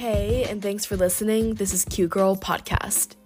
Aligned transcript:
Hey, 0.00 0.44
and 0.44 0.62
thanks 0.62 0.86
for 0.86 0.96
listening. 0.96 1.56
This 1.56 1.74
is 1.74 1.84
Cute 1.84 2.08
Girl 2.08 2.34
Podcast. 2.34 3.16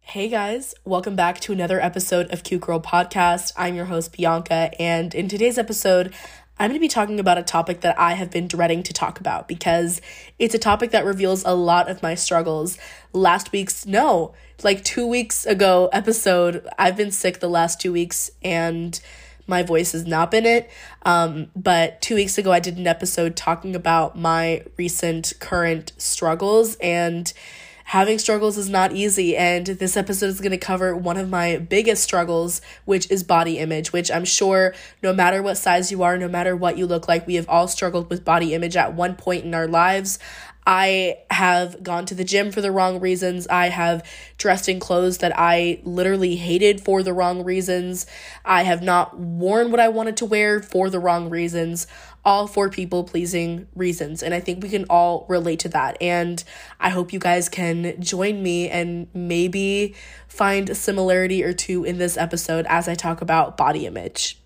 Hey 0.00 0.30
guys, 0.30 0.74
welcome 0.82 1.14
back 1.14 1.38
to 1.40 1.52
another 1.52 1.78
episode 1.82 2.32
of 2.32 2.44
Cute 2.44 2.62
Girl 2.62 2.80
Podcast. 2.80 3.52
I'm 3.58 3.74
your 3.74 3.84
host, 3.84 4.16
Bianca, 4.16 4.70
and 4.78 5.14
in 5.14 5.28
today's 5.28 5.58
episode, 5.58 6.14
I'm 6.58 6.70
going 6.70 6.78
to 6.78 6.80
be 6.80 6.88
talking 6.88 7.20
about 7.20 7.36
a 7.36 7.42
topic 7.42 7.82
that 7.82 7.98
I 7.98 8.14
have 8.14 8.30
been 8.30 8.48
dreading 8.48 8.82
to 8.84 8.94
talk 8.94 9.20
about 9.20 9.48
because 9.48 10.00
it's 10.38 10.54
a 10.54 10.58
topic 10.58 10.92
that 10.92 11.04
reveals 11.04 11.44
a 11.44 11.54
lot 11.54 11.90
of 11.90 12.02
my 12.02 12.14
struggles. 12.14 12.78
Last 13.12 13.52
week's, 13.52 13.84
no, 13.84 14.32
like 14.62 14.82
two 14.82 15.06
weeks 15.06 15.44
ago 15.44 15.90
episode, 15.92 16.66
I've 16.78 16.96
been 16.96 17.10
sick 17.10 17.40
the 17.40 17.50
last 17.50 17.82
two 17.82 17.92
weeks 17.92 18.30
and 18.42 18.98
my 19.46 19.62
voice 19.62 19.92
has 19.92 20.06
not 20.06 20.30
been 20.30 20.46
it. 20.46 20.70
Um, 21.02 21.50
but 21.56 22.00
two 22.00 22.14
weeks 22.14 22.38
ago, 22.38 22.52
I 22.52 22.60
did 22.60 22.76
an 22.76 22.86
episode 22.86 23.36
talking 23.36 23.74
about 23.74 24.16
my 24.16 24.64
recent 24.76 25.32
current 25.40 25.92
struggles 25.98 26.76
and 26.76 27.32
having 27.84 28.18
struggles 28.18 28.56
is 28.56 28.68
not 28.68 28.92
easy 28.92 29.36
and 29.36 29.66
this 29.66 29.96
episode 29.96 30.26
is 30.26 30.40
going 30.40 30.50
to 30.50 30.56
cover 30.56 30.96
one 30.96 31.16
of 31.16 31.28
my 31.28 31.58
biggest 31.58 32.02
struggles 32.02 32.62
which 32.84 33.10
is 33.10 33.22
body 33.22 33.58
image 33.58 33.92
which 33.92 34.10
i'm 34.10 34.24
sure 34.24 34.74
no 35.02 35.12
matter 35.12 35.42
what 35.42 35.56
size 35.56 35.90
you 35.90 36.02
are 36.02 36.16
no 36.16 36.28
matter 36.28 36.56
what 36.56 36.78
you 36.78 36.86
look 36.86 37.08
like 37.08 37.26
we 37.26 37.34
have 37.34 37.48
all 37.48 37.68
struggled 37.68 38.08
with 38.08 38.24
body 38.24 38.54
image 38.54 38.76
at 38.76 38.94
one 38.94 39.14
point 39.14 39.44
in 39.44 39.52
our 39.52 39.66
lives 39.66 40.18
I 40.66 41.18
have 41.30 41.82
gone 41.82 42.06
to 42.06 42.14
the 42.14 42.24
gym 42.24 42.52
for 42.52 42.60
the 42.60 42.70
wrong 42.70 43.00
reasons. 43.00 43.46
I 43.48 43.68
have 43.68 44.08
dressed 44.38 44.68
in 44.68 44.78
clothes 44.78 45.18
that 45.18 45.32
I 45.36 45.80
literally 45.82 46.36
hated 46.36 46.80
for 46.80 47.02
the 47.02 47.12
wrong 47.12 47.42
reasons. 47.42 48.06
I 48.44 48.62
have 48.62 48.82
not 48.82 49.18
worn 49.18 49.70
what 49.70 49.80
I 49.80 49.88
wanted 49.88 50.16
to 50.18 50.24
wear 50.24 50.62
for 50.62 50.88
the 50.88 51.00
wrong 51.00 51.30
reasons 51.30 51.86
all 52.24 52.46
for 52.46 52.68
people 52.68 53.04
pleasing 53.04 53.66
reasons. 53.74 54.22
And 54.22 54.32
I 54.32 54.40
think 54.40 54.62
we 54.62 54.68
can 54.68 54.84
all 54.88 55.26
relate 55.28 55.58
to 55.60 55.68
that. 55.70 56.00
And 56.00 56.42
I 56.78 56.88
hope 56.88 57.12
you 57.12 57.18
guys 57.18 57.48
can 57.48 58.00
join 58.00 58.42
me 58.42 58.68
and 58.68 59.08
maybe 59.12 59.94
find 60.28 60.70
a 60.70 60.74
similarity 60.74 61.42
or 61.42 61.52
two 61.52 61.84
in 61.84 61.98
this 61.98 62.16
episode 62.16 62.66
as 62.68 62.88
I 62.88 62.94
talk 62.94 63.20
about 63.20 63.56
body 63.56 63.86
image. 63.86 64.41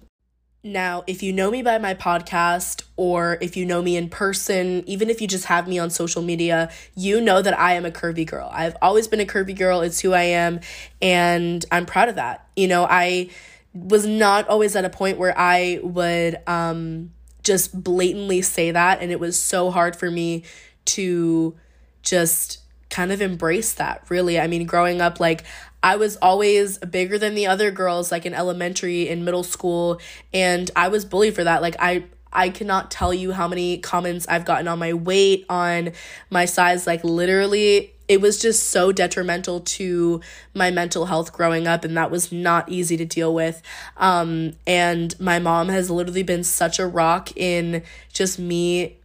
Now, 0.66 1.04
if 1.06 1.22
you 1.22 1.32
know 1.32 1.52
me 1.52 1.62
by 1.62 1.78
my 1.78 1.94
podcast 1.94 2.82
or 2.96 3.38
if 3.40 3.56
you 3.56 3.64
know 3.64 3.82
me 3.82 3.96
in 3.96 4.08
person, 4.08 4.82
even 4.88 5.08
if 5.08 5.20
you 5.20 5.28
just 5.28 5.44
have 5.44 5.68
me 5.68 5.78
on 5.78 5.90
social 5.90 6.22
media, 6.22 6.72
you 6.96 7.20
know 7.20 7.40
that 7.40 7.56
I 7.56 7.74
am 7.74 7.86
a 7.86 7.90
curvy 7.92 8.26
girl. 8.26 8.50
I've 8.52 8.76
always 8.82 9.06
been 9.06 9.20
a 9.20 9.24
curvy 9.24 9.56
girl. 9.56 9.82
It's 9.82 10.00
who 10.00 10.12
I 10.12 10.22
am. 10.22 10.58
And 11.00 11.64
I'm 11.70 11.86
proud 11.86 12.08
of 12.08 12.16
that. 12.16 12.48
You 12.56 12.66
know, 12.66 12.84
I 12.90 13.30
was 13.74 14.06
not 14.06 14.48
always 14.48 14.74
at 14.74 14.84
a 14.84 14.90
point 14.90 15.18
where 15.18 15.38
I 15.38 15.78
would 15.84 16.38
um 16.48 17.12
just 17.44 17.84
blatantly 17.84 18.42
say 18.42 18.72
that. 18.72 19.00
And 19.00 19.12
it 19.12 19.20
was 19.20 19.38
so 19.38 19.70
hard 19.70 19.94
for 19.94 20.10
me 20.10 20.42
to 20.86 21.54
just 22.02 22.58
kind 22.90 23.12
of 23.12 23.20
embrace 23.20 23.74
that, 23.74 24.04
really. 24.08 24.38
I 24.38 24.46
mean, 24.46 24.66
growing 24.66 25.00
up, 25.00 25.20
like, 25.20 25.44
I 25.82 25.96
was 25.96 26.16
always 26.16 26.78
bigger 26.78 27.18
than 27.18 27.34
the 27.34 27.46
other 27.46 27.70
girls, 27.70 28.10
like 28.10 28.26
in 28.26 28.34
elementary, 28.34 29.08
in 29.08 29.24
middle 29.24 29.44
school, 29.44 30.00
and 30.32 30.70
I 30.74 30.88
was 30.88 31.04
bullied 31.04 31.34
for 31.34 31.44
that. 31.44 31.62
Like, 31.62 31.76
I, 31.78 32.04
I 32.32 32.48
cannot 32.48 32.90
tell 32.90 33.14
you 33.14 33.32
how 33.32 33.48
many 33.48 33.78
comments 33.78 34.26
I've 34.28 34.44
gotten 34.44 34.68
on 34.68 34.78
my 34.78 34.92
weight, 34.92 35.46
on 35.48 35.92
my 36.30 36.44
size. 36.44 36.86
Like, 36.86 37.04
literally, 37.04 37.92
it 38.08 38.20
was 38.20 38.38
just 38.40 38.70
so 38.70 38.92
detrimental 38.92 39.60
to 39.60 40.20
my 40.54 40.70
mental 40.70 41.06
health 41.06 41.32
growing 41.32 41.66
up 41.66 41.84
and 41.84 41.96
that 41.96 42.10
was 42.10 42.30
not 42.30 42.68
easy 42.68 42.96
to 42.96 43.04
deal 43.04 43.34
with 43.34 43.62
um, 43.96 44.52
and 44.66 45.18
my 45.18 45.38
mom 45.38 45.68
has 45.68 45.90
literally 45.90 46.22
been 46.22 46.44
such 46.44 46.78
a 46.78 46.86
rock 46.86 47.36
in 47.36 47.82
just 48.12 48.38
me 48.38 48.96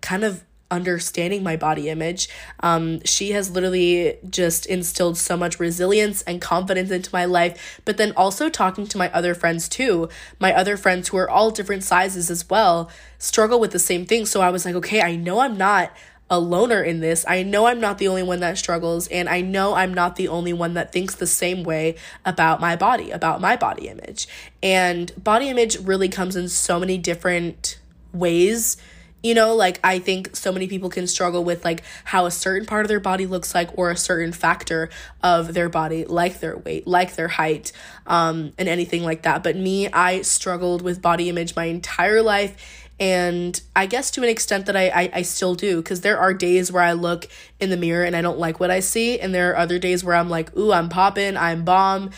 kind 0.00 0.24
of 0.24 0.44
understanding 0.70 1.42
my 1.42 1.56
body 1.56 1.88
image 1.88 2.28
um, 2.60 3.02
she 3.04 3.32
has 3.32 3.50
literally 3.50 4.16
just 4.28 4.66
instilled 4.66 5.16
so 5.16 5.36
much 5.36 5.58
resilience 5.58 6.22
and 6.22 6.40
confidence 6.40 6.90
into 6.90 7.10
my 7.12 7.24
life 7.24 7.80
but 7.84 7.96
then 7.96 8.12
also 8.16 8.48
talking 8.48 8.86
to 8.86 8.98
my 8.98 9.10
other 9.12 9.34
friends 9.34 9.68
too 9.68 10.08
my 10.38 10.54
other 10.54 10.76
friends 10.76 11.08
who 11.08 11.16
are 11.16 11.28
all 11.28 11.50
different 11.50 11.82
sizes 11.82 12.30
as 12.30 12.48
well 12.48 12.90
struggle 13.18 13.60
with 13.60 13.72
the 13.72 13.78
same 13.78 14.06
thing 14.06 14.24
so 14.24 14.40
i 14.40 14.50
was 14.50 14.64
like 14.64 14.74
okay 14.74 15.00
i 15.00 15.16
know 15.16 15.40
i'm 15.40 15.56
not 15.56 15.92
a 16.30 16.38
loner 16.38 16.80
in 16.80 17.00
this. 17.00 17.24
I 17.26 17.42
know 17.42 17.66
I'm 17.66 17.80
not 17.80 17.98
the 17.98 18.06
only 18.06 18.22
one 18.22 18.38
that 18.40 18.56
struggles, 18.56 19.08
and 19.08 19.28
I 19.28 19.40
know 19.40 19.74
I'm 19.74 19.92
not 19.92 20.14
the 20.14 20.28
only 20.28 20.52
one 20.52 20.74
that 20.74 20.92
thinks 20.92 21.16
the 21.16 21.26
same 21.26 21.64
way 21.64 21.96
about 22.24 22.60
my 22.60 22.76
body, 22.76 23.10
about 23.10 23.40
my 23.40 23.56
body 23.56 23.88
image. 23.88 24.28
And 24.62 25.12
body 25.22 25.48
image 25.48 25.76
really 25.80 26.08
comes 26.08 26.36
in 26.36 26.48
so 26.48 26.78
many 26.78 26.96
different 26.98 27.80
ways. 28.12 28.76
You 29.22 29.34
know, 29.34 29.54
like 29.54 29.80
I 29.84 29.98
think 29.98 30.34
so 30.34 30.50
many 30.52 30.66
people 30.66 30.88
can 30.88 31.06
struggle 31.06 31.44
with 31.44 31.64
like 31.64 31.82
how 32.04 32.26
a 32.26 32.30
certain 32.30 32.66
part 32.66 32.84
of 32.84 32.88
their 32.88 33.00
body 33.00 33.26
looks 33.26 33.54
like 33.54 33.76
or 33.76 33.90
a 33.90 33.96
certain 33.96 34.32
factor 34.32 34.88
of 35.22 35.52
their 35.52 35.68
body, 35.68 36.04
like 36.06 36.40
their 36.40 36.56
weight, 36.56 36.86
like 36.86 37.16
their 37.16 37.28
height, 37.28 37.72
um, 38.06 38.52
and 38.58 38.68
anything 38.68 39.02
like 39.02 39.22
that. 39.22 39.42
But 39.42 39.56
me, 39.56 39.88
I 39.88 40.22
struggled 40.22 40.80
with 40.82 41.02
body 41.02 41.28
image 41.28 41.54
my 41.54 41.66
entire 41.66 42.22
life 42.22 42.80
and 43.00 43.58
I 43.74 43.86
guess 43.86 44.10
to 44.12 44.22
an 44.22 44.28
extent 44.28 44.66
that 44.66 44.76
I, 44.76 44.88
I, 44.88 45.10
I 45.14 45.22
still 45.22 45.54
do, 45.54 45.78
because 45.78 46.02
there 46.02 46.18
are 46.18 46.34
days 46.34 46.70
where 46.70 46.82
I 46.82 46.92
look 46.92 47.26
in 47.58 47.70
the 47.70 47.78
mirror 47.78 48.04
and 48.04 48.14
I 48.14 48.20
don't 48.20 48.38
like 48.38 48.60
what 48.60 48.70
I 48.70 48.80
see, 48.80 49.18
and 49.18 49.34
there 49.34 49.52
are 49.52 49.56
other 49.56 49.78
days 49.78 50.04
where 50.04 50.14
I'm 50.14 50.28
like, 50.28 50.54
ooh, 50.54 50.70
I'm 50.70 50.90
popping, 50.90 51.38
I'm 51.38 51.64
bomb, 51.64 52.10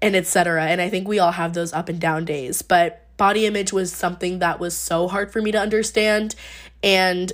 and 0.00 0.14
etc. 0.14 0.66
And 0.66 0.80
I 0.80 0.90
think 0.90 1.08
we 1.08 1.18
all 1.18 1.32
have 1.32 1.54
those 1.54 1.72
up 1.72 1.88
and 1.88 2.00
down 2.00 2.24
days. 2.24 2.62
But 2.62 3.04
body 3.18 3.44
image 3.44 3.72
was 3.72 3.92
something 3.92 4.38
that 4.38 4.58
was 4.58 4.74
so 4.74 5.08
hard 5.08 5.30
for 5.30 5.42
me 5.42 5.52
to 5.52 5.58
understand, 5.58 6.34
and 6.82 7.30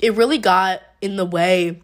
it 0.00 0.14
really 0.14 0.38
got 0.38 0.82
in 1.00 1.14
the 1.16 1.24
way 1.24 1.80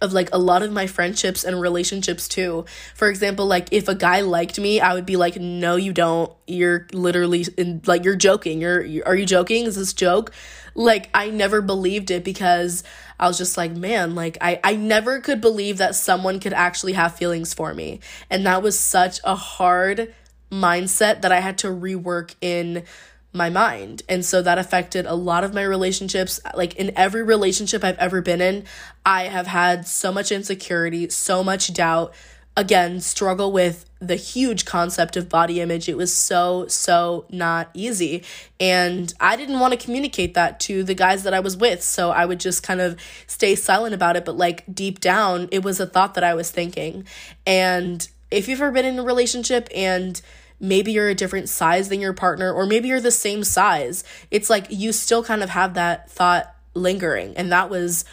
of 0.00 0.12
like 0.12 0.28
a 0.32 0.38
lot 0.38 0.62
of 0.62 0.70
my 0.70 0.86
friendships 0.86 1.44
and 1.44 1.60
relationships 1.60 2.28
too. 2.28 2.64
For 2.94 3.08
example, 3.08 3.46
like 3.46 3.68
if 3.72 3.88
a 3.88 3.94
guy 3.94 4.20
liked 4.20 4.58
me, 4.58 4.80
I 4.80 4.94
would 4.94 5.06
be 5.06 5.16
like, 5.16 5.36
"No, 5.36 5.76
you 5.76 5.92
don't. 5.92 6.32
You're 6.46 6.86
literally 6.92 7.46
in, 7.56 7.82
like 7.86 8.04
you're 8.04 8.16
joking. 8.16 8.60
You're, 8.60 8.82
you 8.82 9.02
are 9.04 9.16
you 9.16 9.26
joking? 9.26 9.66
Is 9.66 9.76
this 9.76 9.92
joke?" 9.92 10.32
Like 10.74 11.10
I 11.12 11.30
never 11.30 11.60
believed 11.60 12.10
it 12.10 12.22
because 12.22 12.84
I 13.18 13.26
was 13.26 13.38
just 13.38 13.56
like, 13.56 13.72
"Man, 13.72 14.14
like 14.14 14.38
I 14.40 14.60
I 14.62 14.76
never 14.76 15.20
could 15.20 15.40
believe 15.40 15.78
that 15.78 15.94
someone 15.94 16.38
could 16.38 16.52
actually 16.52 16.92
have 16.92 17.16
feelings 17.16 17.52
for 17.54 17.74
me." 17.74 18.00
And 18.30 18.46
that 18.46 18.62
was 18.62 18.78
such 18.78 19.20
a 19.24 19.34
hard 19.34 20.14
mindset 20.50 21.22
that 21.22 21.32
I 21.32 21.40
had 21.40 21.58
to 21.58 21.68
rework 21.68 22.34
in 22.40 22.84
my 23.32 23.50
mind. 23.50 24.02
And 24.08 24.24
so 24.24 24.42
that 24.42 24.58
affected 24.58 25.06
a 25.06 25.14
lot 25.14 25.44
of 25.44 25.52
my 25.54 25.62
relationships. 25.62 26.40
Like 26.54 26.74
in 26.76 26.92
every 26.96 27.22
relationship 27.22 27.84
I've 27.84 27.98
ever 27.98 28.20
been 28.22 28.40
in, 28.40 28.64
I 29.04 29.24
have 29.24 29.46
had 29.46 29.86
so 29.86 30.12
much 30.12 30.32
insecurity, 30.32 31.10
so 31.10 31.44
much 31.44 31.72
doubt. 31.72 32.14
Again, 32.56 33.00
struggle 33.00 33.52
with 33.52 33.84
the 34.00 34.16
huge 34.16 34.64
concept 34.64 35.16
of 35.16 35.28
body 35.28 35.60
image. 35.60 35.88
It 35.88 35.96
was 35.96 36.12
so, 36.12 36.66
so 36.66 37.26
not 37.30 37.70
easy. 37.72 38.24
And 38.58 39.12
I 39.20 39.36
didn't 39.36 39.60
want 39.60 39.78
to 39.78 39.84
communicate 39.84 40.34
that 40.34 40.58
to 40.60 40.82
the 40.82 40.94
guys 40.94 41.22
that 41.22 41.34
I 41.34 41.40
was 41.40 41.56
with. 41.56 41.82
So 41.84 42.10
I 42.10 42.24
would 42.24 42.40
just 42.40 42.64
kind 42.64 42.80
of 42.80 42.98
stay 43.28 43.54
silent 43.54 43.94
about 43.94 44.16
it. 44.16 44.24
But 44.24 44.36
like 44.36 44.64
deep 44.74 44.98
down, 44.98 45.48
it 45.52 45.62
was 45.62 45.78
a 45.78 45.86
thought 45.86 46.14
that 46.14 46.24
I 46.24 46.34
was 46.34 46.50
thinking. 46.50 47.06
And 47.46 48.08
if 48.30 48.48
you've 48.48 48.60
ever 48.60 48.72
been 48.72 48.84
in 48.84 48.98
a 48.98 49.02
relationship 49.02 49.68
and 49.74 50.20
maybe 50.60 50.92
you're 50.92 51.08
a 51.08 51.14
different 51.14 51.48
size 51.48 51.88
than 51.88 52.00
your 52.00 52.12
partner, 52.12 52.52
or 52.52 52.66
maybe 52.66 52.88
you're 52.88 53.00
the 53.00 53.10
same 53.10 53.44
size. 53.44 54.04
It's 54.30 54.50
like 54.50 54.66
you 54.70 54.92
still 54.92 55.22
kind 55.22 55.42
of 55.42 55.50
have 55.50 55.74
that 55.74 56.10
thought 56.10 56.54
lingering. 56.74 57.36
And 57.36 57.52
that 57.52 57.70
was 57.70 58.04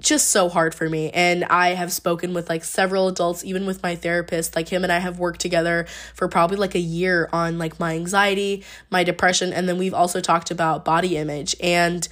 just 0.00 0.30
so 0.30 0.48
hard 0.48 0.74
for 0.74 0.88
me. 0.88 1.10
And 1.10 1.44
I 1.44 1.70
have 1.70 1.92
spoken 1.92 2.32
with 2.32 2.48
like 2.48 2.64
several 2.64 3.08
adults, 3.08 3.44
even 3.44 3.66
with 3.66 3.82
my 3.82 3.96
therapist. 3.96 4.56
Like 4.56 4.68
him 4.68 4.82
and 4.82 4.92
I 4.92 4.98
have 4.98 5.18
worked 5.18 5.40
together 5.40 5.86
for 6.14 6.28
probably 6.28 6.56
like 6.56 6.74
a 6.74 6.80
year 6.80 7.28
on 7.32 7.58
like 7.58 7.78
my 7.78 7.94
anxiety, 7.94 8.64
my 8.90 9.04
depression, 9.04 9.52
and 9.52 9.68
then 9.68 9.78
we've 9.78 9.94
also 9.94 10.20
talked 10.20 10.50
about 10.50 10.84
body 10.84 11.16
image. 11.16 11.54
And 11.62 12.06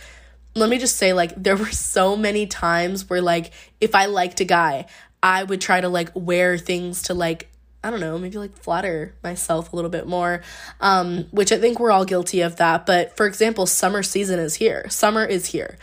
let 0.54 0.70
me 0.70 0.78
just 0.78 0.96
say, 0.96 1.12
like, 1.12 1.40
there 1.40 1.56
were 1.56 1.70
so 1.70 2.16
many 2.16 2.46
times 2.46 3.08
where, 3.08 3.22
like, 3.22 3.52
if 3.80 3.94
I 3.94 4.06
liked 4.06 4.40
a 4.40 4.44
guy, 4.44 4.86
I 5.22 5.44
would 5.44 5.60
try 5.60 5.80
to 5.80 5.88
like 5.88 6.10
wear 6.14 6.58
things 6.58 7.02
to 7.02 7.14
like 7.14 7.48
I 7.82 7.90
don't 7.90 8.00
know, 8.00 8.18
maybe 8.18 8.38
like 8.38 8.56
flatter 8.56 9.14
myself 9.22 9.72
a 9.72 9.76
little 9.76 9.90
bit 9.90 10.06
more, 10.06 10.42
um, 10.80 11.26
which 11.30 11.52
I 11.52 11.58
think 11.58 11.78
we're 11.78 11.92
all 11.92 12.04
guilty 12.04 12.40
of 12.40 12.56
that. 12.56 12.86
But 12.86 13.16
for 13.16 13.26
example, 13.26 13.66
summer 13.66 14.02
season 14.02 14.40
is 14.40 14.56
here. 14.56 14.88
Summer 14.90 15.24
is 15.24 15.46
here. 15.46 15.78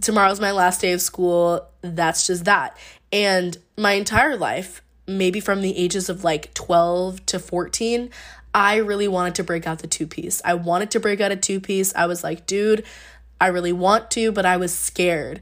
Tomorrow's 0.00 0.40
my 0.40 0.52
last 0.52 0.82
day 0.82 0.92
of 0.92 1.00
school. 1.00 1.66
That's 1.80 2.26
just 2.26 2.44
that. 2.44 2.76
And 3.10 3.56
my 3.78 3.92
entire 3.92 4.36
life, 4.36 4.82
maybe 5.06 5.40
from 5.40 5.62
the 5.62 5.76
ages 5.76 6.10
of 6.10 6.22
like 6.22 6.52
12 6.54 7.24
to 7.26 7.38
14, 7.38 8.10
I 8.54 8.76
really 8.76 9.08
wanted 9.08 9.34
to 9.36 9.44
break 9.44 9.66
out 9.66 9.78
the 9.78 9.86
two 9.86 10.06
piece. 10.06 10.42
I 10.44 10.54
wanted 10.54 10.90
to 10.92 11.00
break 11.00 11.20
out 11.20 11.32
a 11.32 11.36
two 11.36 11.60
piece. 11.60 11.94
I 11.94 12.06
was 12.06 12.22
like, 12.22 12.46
dude, 12.46 12.84
I 13.40 13.46
really 13.46 13.72
want 13.72 14.10
to, 14.12 14.32
but 14.32 14.44
I 14.44 14.58
was 14.58 14.74
scared. 14.74 15.40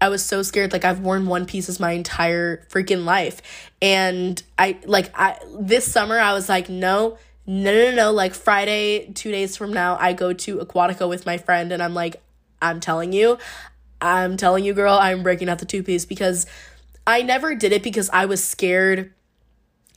I 0.00 0.08
was 0.08 0.24
so 0.24 0.42
scared. 0.42 0.72
Like 0.72 0.84
I've 0.84 1.00
worn 1.00 1.26
one 1.26 1.46
pieces 1.46 1.78
my 1.78 1.92
entire 1.92 2.64
freaking 2.68 3.04
life. 3.04 3.42
And 3.82 4.42
I 4.58 4.78
like 4.84 5.10
I 5.14 5.38
this 5.58 5.90
summer 5.90 6.18
I 6.18 6.32
was 6.32 6.48
like, 6.48 6.68
no, 6.68 7.18
no, 7.46 7.72
no, 7.72 7.94
no. 7.94 8.12
Like 8.12 8.34
Friday, 8.34 9.12
two 9.12 9.30
days 9.30 9.56
from 9.56 9.72
now, 9.72 9.96
I 10.00 10.12
go 10.12 10.32
to 10.32 10.58
Aquatica 10.58 11.08
with 11.08 11.26
my 11.26 11.38
friend 11.38 11.72
and 11.72 11.82
I'm 11.82 11.94
like, 11.94 12.22
I'm 12.62 12.80
telling 12.80 13.12
you, 13.12 13.38
I'm 14.00 14.36
telling 14.36 14.64
you, 14.64 14.72
girl, 14.72 14.94
I'm 14.94 15.22
breaking 15.22 15.48
out 15.48 15.58
the 15.58 15.66
two 15.66 15.82
piece 15.82 16.04
because 16.04 16.46
I 17.06 17.22
never 17.22 17.54
did 17.54 17.72
it 17.72 17.82
because 17.82 18.08
I 18.10 18.26
was 18.26 18.42
scared 18.42 19.12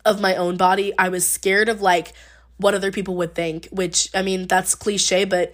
of 0.06 0.20
my 0.20 0.36
own 0.36 0.58
body. 0.58 0.94
I 0.98 1.10
was 1.10 1.28
scared 1.28 1.70
of 1.70 1.82
like 1.82 2.14
what 2.58 2.74
other 2.74 2.92
people 2.92 3.16
would 3.16 3.36
think, 3.36 3.68
which 3.72 4.10
I 4.14 4.22
mean, 4.22 4.48
that's 4.48 4.76
cliche, 4.76 5.26
but 5.26 5.54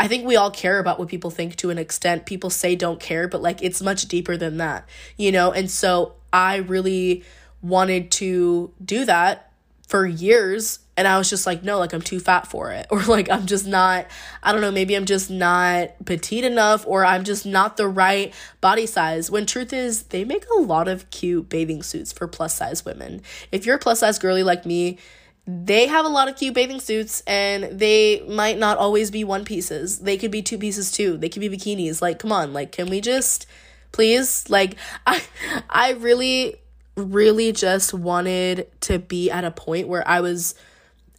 I 0.00 0.08
think 0.08 0.26
we 0.26 0.34
all 0.34 0.50
care 0.50 0.78
about 0.78 0.98
what 0.98 1.08
people 1.08 1.30
think 1.30 1.56
to 1.56 1.68
an 1.68 1.76
extent. 1.76 2.24
People 2.24 2.48
say 2.48 2.74
don't 2.74 2.98
care, 2.98 3.28
but 3.28 3.42
like 3.42 3.62
it's 3.62 3.82
much 3.82 4.08
deeper 4.08 4.34
than 4.38 4.56
that, 4.56 4.88
you 5.18 5.30
know? 5.30 5.52
And 5.52 5.70
so 5.70 6.14
I 6.32 6.56
really 6.56 7.22
wanted 7.60 8.10
to 8.12 8.72
do 8.82 9.04
that 9.04 9.52
for 9.86 10.06
years 10.06 10.78
and 10.96 11.08
I 11.08 11.18
was 11.18 11.28
just 11.28 11.46
like 11.46 11.64
no 11.64 11.78
like 11.78 11.92
I'm 11.92 12.00
too 12.00 12.20
fat 12.20 12.46
for 12.46 12.70
it 12.70 12.86
or 12.90 13.02
like 13.02 13.28
I'm 13.28 13.44
just 13.44 13.66
not 13.66 14.06
I 14.42 14.52
don't 14.52 14.60
know 14.60 14.70
maybe 14.70 14.94
I'm 14.94 15.04
just 15.04 15.30
not 15.30 15.90
petite 16.04 16.44
enough 16.44 16.86
or 16.86 17.04
I'm 17.04 17.24
just 17.24 17.44
not 17.44 17.76
the 17.76 17.88
right 17.88 18.32
body 18.60 18.86
size 18.86 19.30
when 19.32 19.46
truth 19.46 19.72
is 19.72 20.04
they 20.04 20.24
make 20.24 20.46
a 20.56 20.60
lot 20.60 20.86
of 20.86 21.10
cute 21.10 21.48
bathing 21.48 21.82
suits 21.82 22.12
for 22.12 22.28
plus 22.28 22.54
size 22.54 22.84
women 22.84 23.20
if 23.50 23.66
you're 23.66 23.76
a 23.76 23.80
plus 23.80 23.98
size 24.00 24.18
girly 24.18 24.44
like 24.44 24.64
me 24.64 24.96
they 25.46 25.86
have 25.86 26.04
a 26.04 26.08
lot 26.08 26.28
of 26.28 26.36
cute 26.36 26.54
bathing 26.54 26.80
suits 26.80 27.22
and 27.26 27.78
they 27.78 28.24
might 28.28 28.58
not 28.58 28.78
always 28.78 29.10
be 29.10 29.24
one 29.24 29.44
pieces. 29.44 29.98
They 29.98 30.16
could 30.16 30.30
be 30.30 30.42
two 30.42 30.58
pieces 30.58 30.92
too. 30.92 31.16
They 31.16 31.28
could 31.28 31.40
be 31.40 31.48
bikinis. 31.48 32.00
Like 32.00 32.18
come 32.18 32.32
on. 32.32 32.52
Like 32.52 32.72
can 32.72 32.88
we 32.88 33.00
just 33.00 33.46
please? 33.92 34.48
Like 34.48 34.76
i 35.06 35.22
i 35.68 35.92
really 35.92 36.56
really 36.96 37.52
just 37.52 37.94
wanted 37.94 38.68
to 38.82 38.98
be 38.98 39.30
at 39.30 39.44
a 39.44 39.50
point 39.50 39.88
where 39.88 40.06
I 40.06 40.20
was 40.20 40.54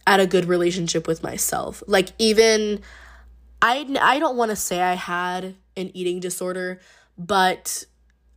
at 0.06 0.20
a 0.20 0.26
good 0.26 0.46
relationship 0.46 1.06
with 1.06 1.22
myself. 1.22 1.82
Like 1.86 2.10
even 2.18 2.80
I 3.60 3.86
I 4.00 4.18
don't 4.18 4.36
want 4.36 4.50
to 4.50 4.56
say 4.56 4.80
I 4.80 4.94
had 4.94 5.56
an 5.76 5.90
eating 5.96 6.20
disorder, 6.20 6.80
but 7.18 7.84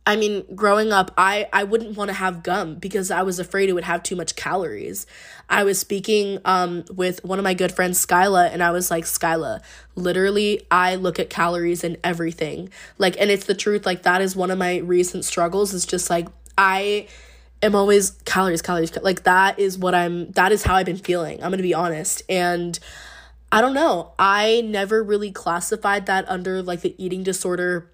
I 0.08 0.14
mean, 0.14 0.44
growing 0.54 0.92
up, 0.92 1.10
I 1.18 1.48
I 1.52 1.64
wouldn't 1.64 1.96
want 1.96 2.08
to 2.08 2.14
have 2.14 2.44
gum 2.44 2.76
because 2.76 3.10
I 3.10 3.22
was 3.22 3.40
afraid 3.40 3.68
it 3.68 3.72
would 3.72 3.84
have 3.84 4.04
too 4.04 4.14
much 4.14 4.36
calories. 4.36 5.06
I 5.50 5.64
was 5.64 5.80
speaking 5.80 6.38
um 6.44 6.84
with 6.94 7.24
one 7.24 7.38
of 7.40 7.42
my 7.42 7.54
good 7.54 7.72
friends 7.72 8.04
Skyla 8.04 8.52
and 8.52 8.62
I 8.62 8.70
was 8.70 8.90
like, 8.90 9.04
"Skyla, 9.04 9.62
literally 9.96 10.62
I 10.70 10.94
look 10.94 11.18
at 11.18 11.28
calories 11.28 11.82
and 11.82 11.96
everything." 12.04 12.70
Like 12.98 13.16
and 13.20 13.30
it's 13.30 13.46
the 13.46 13.54
truth, 13.54 13.84
like 13.84 14.02
that 14.04 14.20
is 14.20 14.36
one 14.36 14.52
of 14.52 14.58
my 14.58 14.76
recent 14.78 15.24
struggles 15.24 15.74
is 15.74 15.84
just 15.84 16.08
like 16.08 16.28
I 16.56 17.08
am 17.62 17.74
always 17.74 18.12
calories, 18.24 18.62
calories. 18.62 18.96
Like 18.96 19.24
that 19.24 19.58
is 19.58 19.78
what 19.78 19.94
I'm, 19.94 20.30
that 20.32 20.52
is 20.52 20.62
how 20.62 20.74
I've 20.74 20.86
been 20.86 20.96
feeling. 20.96 21.42
I'm 21.42 21.50
going 21.50 21.58
to 21.58 21.62
be 21.62 21.74
honest. 21.74 22.22
And 22.28 22.78
I 23.52 23.60
don't 23.60 23.74
know. 23.74 24.12
I 24.18 24.62
never 24.64 25.02
really 25.02 25.30
classified 25.30 26.06
that 26.06 26.28
under 26.28 26.62
like 26.62 26.80
the 26.80 26.94
eating 27.02 27.22
disorder 27.22 27.90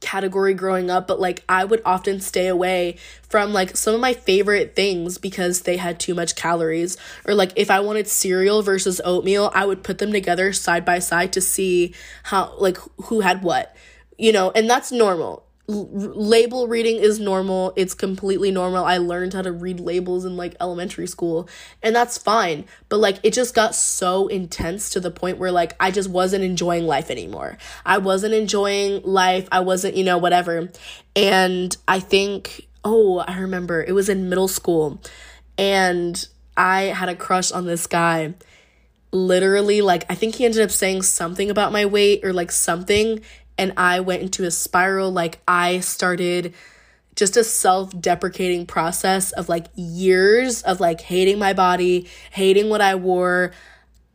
category 0.00 0.54
growing 0.54 0.90
up, 0.90 1.08
but 1.08 1.20
like 1.20 1.44
I 1.48 1.64
would 1.64 1.82
often 1.84 2.20
stay 2.20 2.46
away 2.46 2.96
from 3.22 3.52
like 3.52 3.76
some 3.76 3.94
of 3.94 4.00
my 4.00 4.14
favorite 4.14 4.76
things 4.76 5.18
because 5.18 5.62
they 5.62 5.76
had 5.76 5.98
too 5.98 6.14
much 6.14 6.36
calories. 6.36 6.96
Or 7.26 7.34
like 7.34 7.52
if 7.56 7.70
I 7.70 7.80
wanted 7.80 8.08
cereal 8.08 8.62
versus 8.62 9.00
oatmeal, 9.04 9.50
I 9.54 9.66
would 9.66 9.82
put 9.82 9.98
them 9.98 10.12
together 10.12 10.52
side 10.52 10.84
by 10.84 10.98
side 10.98 11.32
to 11.34 11.40
see 11.40 11.94
how 12.24 12.54
like 12.58 12.78
who 13.04 13.20
had 13.20 13.42
what. 13.42 13.74
You 14.16 14.32
know, 14.32 14.50
and 14.50 14.68
that's 14.68 14.90
normal 14.90 15.47
label 15.68 16.66
reading 16.66 16.96
is 16.96 17.20
normal. 17.20 17.74
It's 17.76 17.92
completely 17.92 18.50
normal. 18.50 18.84
I 18.86 18.96
learned 18.96 19.34
how 19.34 19.42
to 19.42 19.52
read 19.52 19.80
labels 19.80 20.24
in 20.24 20.36
like 20.36 20.56
elementary 20.60 21.06
school, 21.06 21.48
and 21.82 21.94
that's 21.94 22.16
fine. 22.16 22.64
But 22.88 23.00
like 23.00 23.18
it 23.22 23.34
just 23.34 23.54
got 23.54 23.74
so 23.74 24.28
intense 24.28 24.90
to 24.90 25.00
the 25.00 25.10
point 25.10 25.36
where 25.36 25.52
like 25.52 25.74
I 25.78 25.90
just 25.90 26.08
wasn't 26.08 26.42
enjoying 26.42 26.86
life 26.86 27.10
anymore. 27.10 27.58
I 27.84 27.98
wasn't 27.98 28.32
enjoying 28.32 29.02
life. 29.02 29.46
I 29.52 29.60
wasn't, 29.60 29.96
you 29.96 30.04
know, 30.04 30.16
whatever. 30.16 30.70
And 31.14 31.76
I 31.86 32.00
think 32.00 32.66
oh, 32.82 33.18
I 33.18 33.38
remember 33.40 33.84
it 33.84 33.92
was 33.92 34.08
in 34.08 34.30
middle 34.30 34.48
school 34.48 35.02
and 35.58 36.26
I 36.56 36.82
had 36.84 37.10
a 37.10 37.14
crush 37.14 37.52
on 37.52 37.66
this 37.66 37.86
guy 37.86 38.34
literally 39.10 39.80
like 39.80 40.04
I 40.10 40.14
think 40.14 40.34
he 40.34 40.44
ended 40.44 40.62
up 40.62 40.70
saying 40.70 41.02
something 41.02 41.50
about 41.50 41.72
my 41.72 41.86
weight 41.86 42.24
or 42.24 42.32
like 42.32 42.50
something 42.50 43.20
and 43.58 43.72
I 43.76 44.00
went 44.00 44.22
into 44.22 44.44
a 44.44 44.50
spiral. 44.50 45.10
Like, 45.10 45.40
I 45.46 45.80
started 45.80 46.54
just 47.16 47.36
a 47.36 47.44
self 47.44 48.00
deprecating 48.00 48.64
process 48.64 49.32
of 49.32 49.48
like 49.48 49.66
years 49.74 50.62
of 50.62 50.78
like 50.78 51.00
hating 51.00 51.38
my 51.38 51.52
body, 51.52 52.08
hating 52.30 52.70
what 52.70 52.80
I 52.80 52.94
wore. 52.94 53.52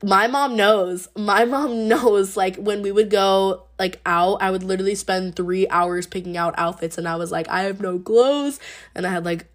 My 0.02 0.28
mom 0.28 0.56
knows. 0.56 1.10
My 1.16 1.46
mom 1.46 1.88
knows. 1.88 2.38
Like, 2.38 2.56
when 2.56 2.82
we 2.82 2.92
would 2.92 3.10
go 3.10 3.64
like 3.78 4.00
out, 4.06 4.42
I 4.42 4.50
would 4.50 4.64
literally 4.64 4.96
spend 4.96 5.36
three 5.36 5.68
hours 5.68 6.08
picking 6.08 6.38
out 6.38 6.56
outfits, 6.58 6.98
and 6.98 7.08
I 7.08 7.18
was 7.18 7.32
like, 7.32 7.50
I 7.50 7.64
have 7.64 7.82
no 7.82 8.00
clothes. 8.00 8.60
And 8.96 9.06
I 9.06 9.12
had 9.12 9.26
like 9.26 9.48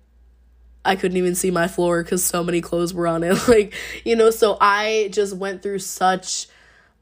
I 0.85 0.96
couldn't 0.96 1.17
even 1.17 1.35
see 1.35 1.50
my 1.50 1.69
floor 1.69 2.02
because 2.02 2.25
so 2.25 2.43
many 2.43 2.61
clothes 2.61 2.94
were 2.94 3.06
on 3.06 3.23
it. 3.23 3.37
Like, 3.49 3.75
you 4.05 4.17
know, 4.17 4.31
so 4.31 4.56
I 4.61 5.08
just 5.12 5.37
went 5.37 5.62
through 5.62 5.81
such 5.81 6.46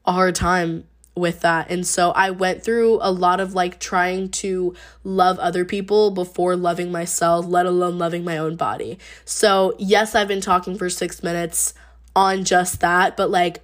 a 0.05 0.11
hard 0.11 0.35
time 0.35 0.85
with 1.17 1.41
that. 1.41 1.69
And 1.69 1.85
so 1.85 2.11
I 2.11 2.31
went 2.31 2.63
through 2.63 2.99
a 3.01 3.11
lot 3.11 3.39
of 3.39 3.53
like 3.53 3.79
trying 3.79 4.29
to 4.29 4.75
love 5.03 5.39
other 5.39 5.65
people 5.65 6.11
before 6.11 6.55
loving 6.55 6.91
myself, 6.91 7.45
let 7.45 7.65
alone 7.65 7.97
loving 7.97 8.23
my 8.23 8.37
own 8.37 8.55
body. 8.55 8.99
So, 9.25 9.75
yes, 9.77 10.15
I've 10.15 10.27
been 10.27 10.41
talking 10.41 10.77
for 10.77 10.89
six 10.89 11.23
minutes 11.23 11.73
on 12.15 12.43
just 12.43 12.81
that, 12.81 13.17
but 13.17 13.29
like 13.29 13.63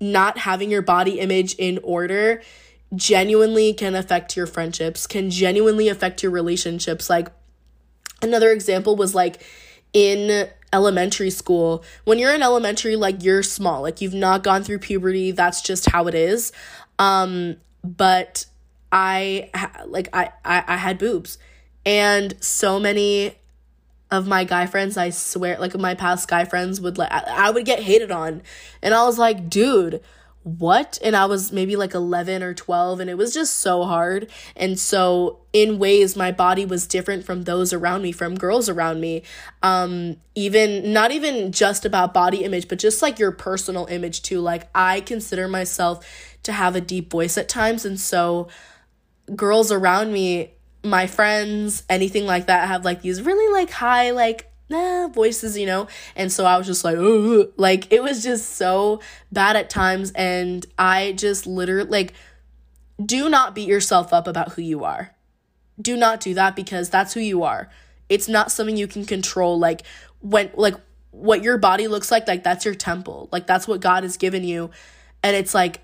not 0.00 0.38
having 0.38 0.70
your 0.70 0.82
body 0.82 1.20
image 1.20 1.54
in 1.54 1.78
order 1.82 2.42
genuinely 2.94 3.72
can 3.72 3.94
affect 3.94 4.36
your 4.36 4.46
friendships, 4.46 5.06
can 5.06 5.30
genuinely 5.30 5.88
affect 5.88 6.22
your 6.22 6.32
relationships. 6.32 7.10
Like, 7.10 7.28
another 8.22 8.50
example 8.50 8.96
was 8.96 9.14
like 9.14 9.42
in 9.92 10.48
elementary 10.72 11.30
school 11.30 11.82
when 12.04 12.18
you're 12.18 12.34
in 12.34 12.42
elementary 12.42 12.96
like 12.96 13.22
you're 13.22 13.42
small. 13.42 13.82
Like 13.82 14.00
you've 14.00 14.14
not 14.14 14.42
gone 14.42 14.62
through 14.62 14.78
puberty. 14.80 15.30
That's 15.30 15.62
just 15.62 15.90
how 15.90 16.06
it 16.06 16.14
is. 16.14 16.52
Um 16.98 17.56
but 17.84 18.46
i 18.90 19.50
like 19.86 20.08
I, 20.12 20.32
I 20.44 20.64
i 20.66 20.76
had 20.76 20.98
boobs. 20.98 21.38
And 21.86 22.34
so 22.42 22.78
many 22.78 23.36
of 24.10 24.26
my 24.26 24.44
guy 24.44 24.66
friends 24.66 24.96
i 24.96 25.10
swear 25.10 25.58
like 25.58 25.76
my 25.76 25.94
past 25.94 26.28
guy 26.28 26.44
friends 26.44 26.80
would 26.80 26.96
like 26.96 27.12
I, 27.12 27.48
I 27.48 27.50
would 27.50 27.64
get 27.64 27.80
hated 27.80 28.10
on. 28.10 28.42
And 28.82 28.94
i 28.94 29.04
was 29.04 29.18
like 29.18 29.48
dude 29.48 30.02
what? 30.42 30.98
And 31.02 31.14
I 31.14 31.26
was 31.26 31.52
maybe 31.52 31.76
like 31.76 31.94
11 31.94 32.42
or 32.42 32.54
12, 32.54 33.00
and 33.00 33.10
it 33.10 33.18
was 33.18 33.34
just 33.34 33.58
so 33.58 33.84
hard. 33.84 34.30
And 34.56 34.78
so, 34.78 35.40
in 35.52 35.78
ways, 35.78 36.16
my 36.16 36.32
body 36.32 36.64
was 36.64 36.86
different 36.86 37.24
from 37.24 37.42
those 37.42 37.72
around 37.72 38.02
me, 38.02 38.12
from 38.12 38.36
girls 38.36 38.68
around 38.68 39.00
me. 39.00 39.22
Um, 39.62 40.16
even 40.34 40.92
not 40.92 41.10
even 41.10 41.52
just 41.52 41.84
about 41.84 42.14
body 42.14 42.44
image, 42.44 42.68
but 42.68 42.78
just 42.78 43.02
like 43.02 43.18
your 43.18 43.32
personal 43.32 43.86
image 43.86 44.22
too. 44.22 44.40
Like, 44.40 44.68
I 44.74 45.00
consider 45.00 45.48
myself 45.48 46.06
to 46.44 46.52
have 46.52 46.76
a 46.76 46.80
deep 46.80 47.10
voice 47.10 47.36
at 47.36 47.48
times. 47.48 47.84
And 47.84 47.98
so, 47.98 48.48
girls 49.34 49.70
around 49.70 50.12
me, 50.12 50.52
my 50.84 51.06
friends, 51.06 51.82
anything 51.88 52.26
like 52.26 52.46
that, 52.46 52.68
have 52.68 52.84
like 52.84 53.02
these 53.02 53.22
really 53.22 53.52
like 53.52 53.70
high, 53.70 54.12
like 54.12 54.47
nah, 54.68 55.08
voices, 55.08 55.56
you 55.56 55.66
know? 55.66 55.88
And 56.16 56.30
so 56.30 56.44
I 56.44 56.58
was 56.58 56.66
just 56.66 56.84
like, 56.84 56.96
Ugh. 56.96 57.52
like, 57.56 57.92
it 57.92 58.02
was 58.02 58.22
just 58.22 58.56
so 58.56 59.00
bad 59.32 59.56
at 59.56 59.70
times. 59.70 60.12
And 60.12 60.66
I 60.78 61.12
just 61.12 61.46
literally, 61.46 61.88
like, 61.88 62.14
do 63.04 63.28
not 63.28 63.54
beat 63.54 63.68
yourself 63.68 64.12
up 64.12 64.26
about 64.26 64.52
who 64.52 64.62
you 64.62 64.84
are. 64.84 65.14
Do 65.80 65.96
not 65.96 66.20
do 66.20 66.34
that 66.34 66.56
because 66.56 66.90
that's 66.90 67.14
who 67.14 67.20
you 67.20 67.42
are. 67.42 67.70
It's 68.08 68.28
not 68.28 68.50
something 68.50 68.76
you 68.76 68.86
can 68.88 69.04
control. 69.04 69.58
Like, 69.58 69.82
when, 70.20 70.50
like, 70.54 70.74
what 71.10 71.42
your 71.42 71.58
body 71.58 71.88
looks 71.88 72.10
like, 72.10 72.26
like, 72.26 72.42
that's 72.42 72.64
your 72.64 72.74
temple. 72.74 73.28
Like, 73.32 73.46
that's 73.46 73.68
what 73.68 73.80
God 73.80 74.02
has 74.02 74.16
given 74.16 74.44
you. 74.44 74.70
And 75.22 75.36
it's 75.36 75.54
like, 75.54 75.80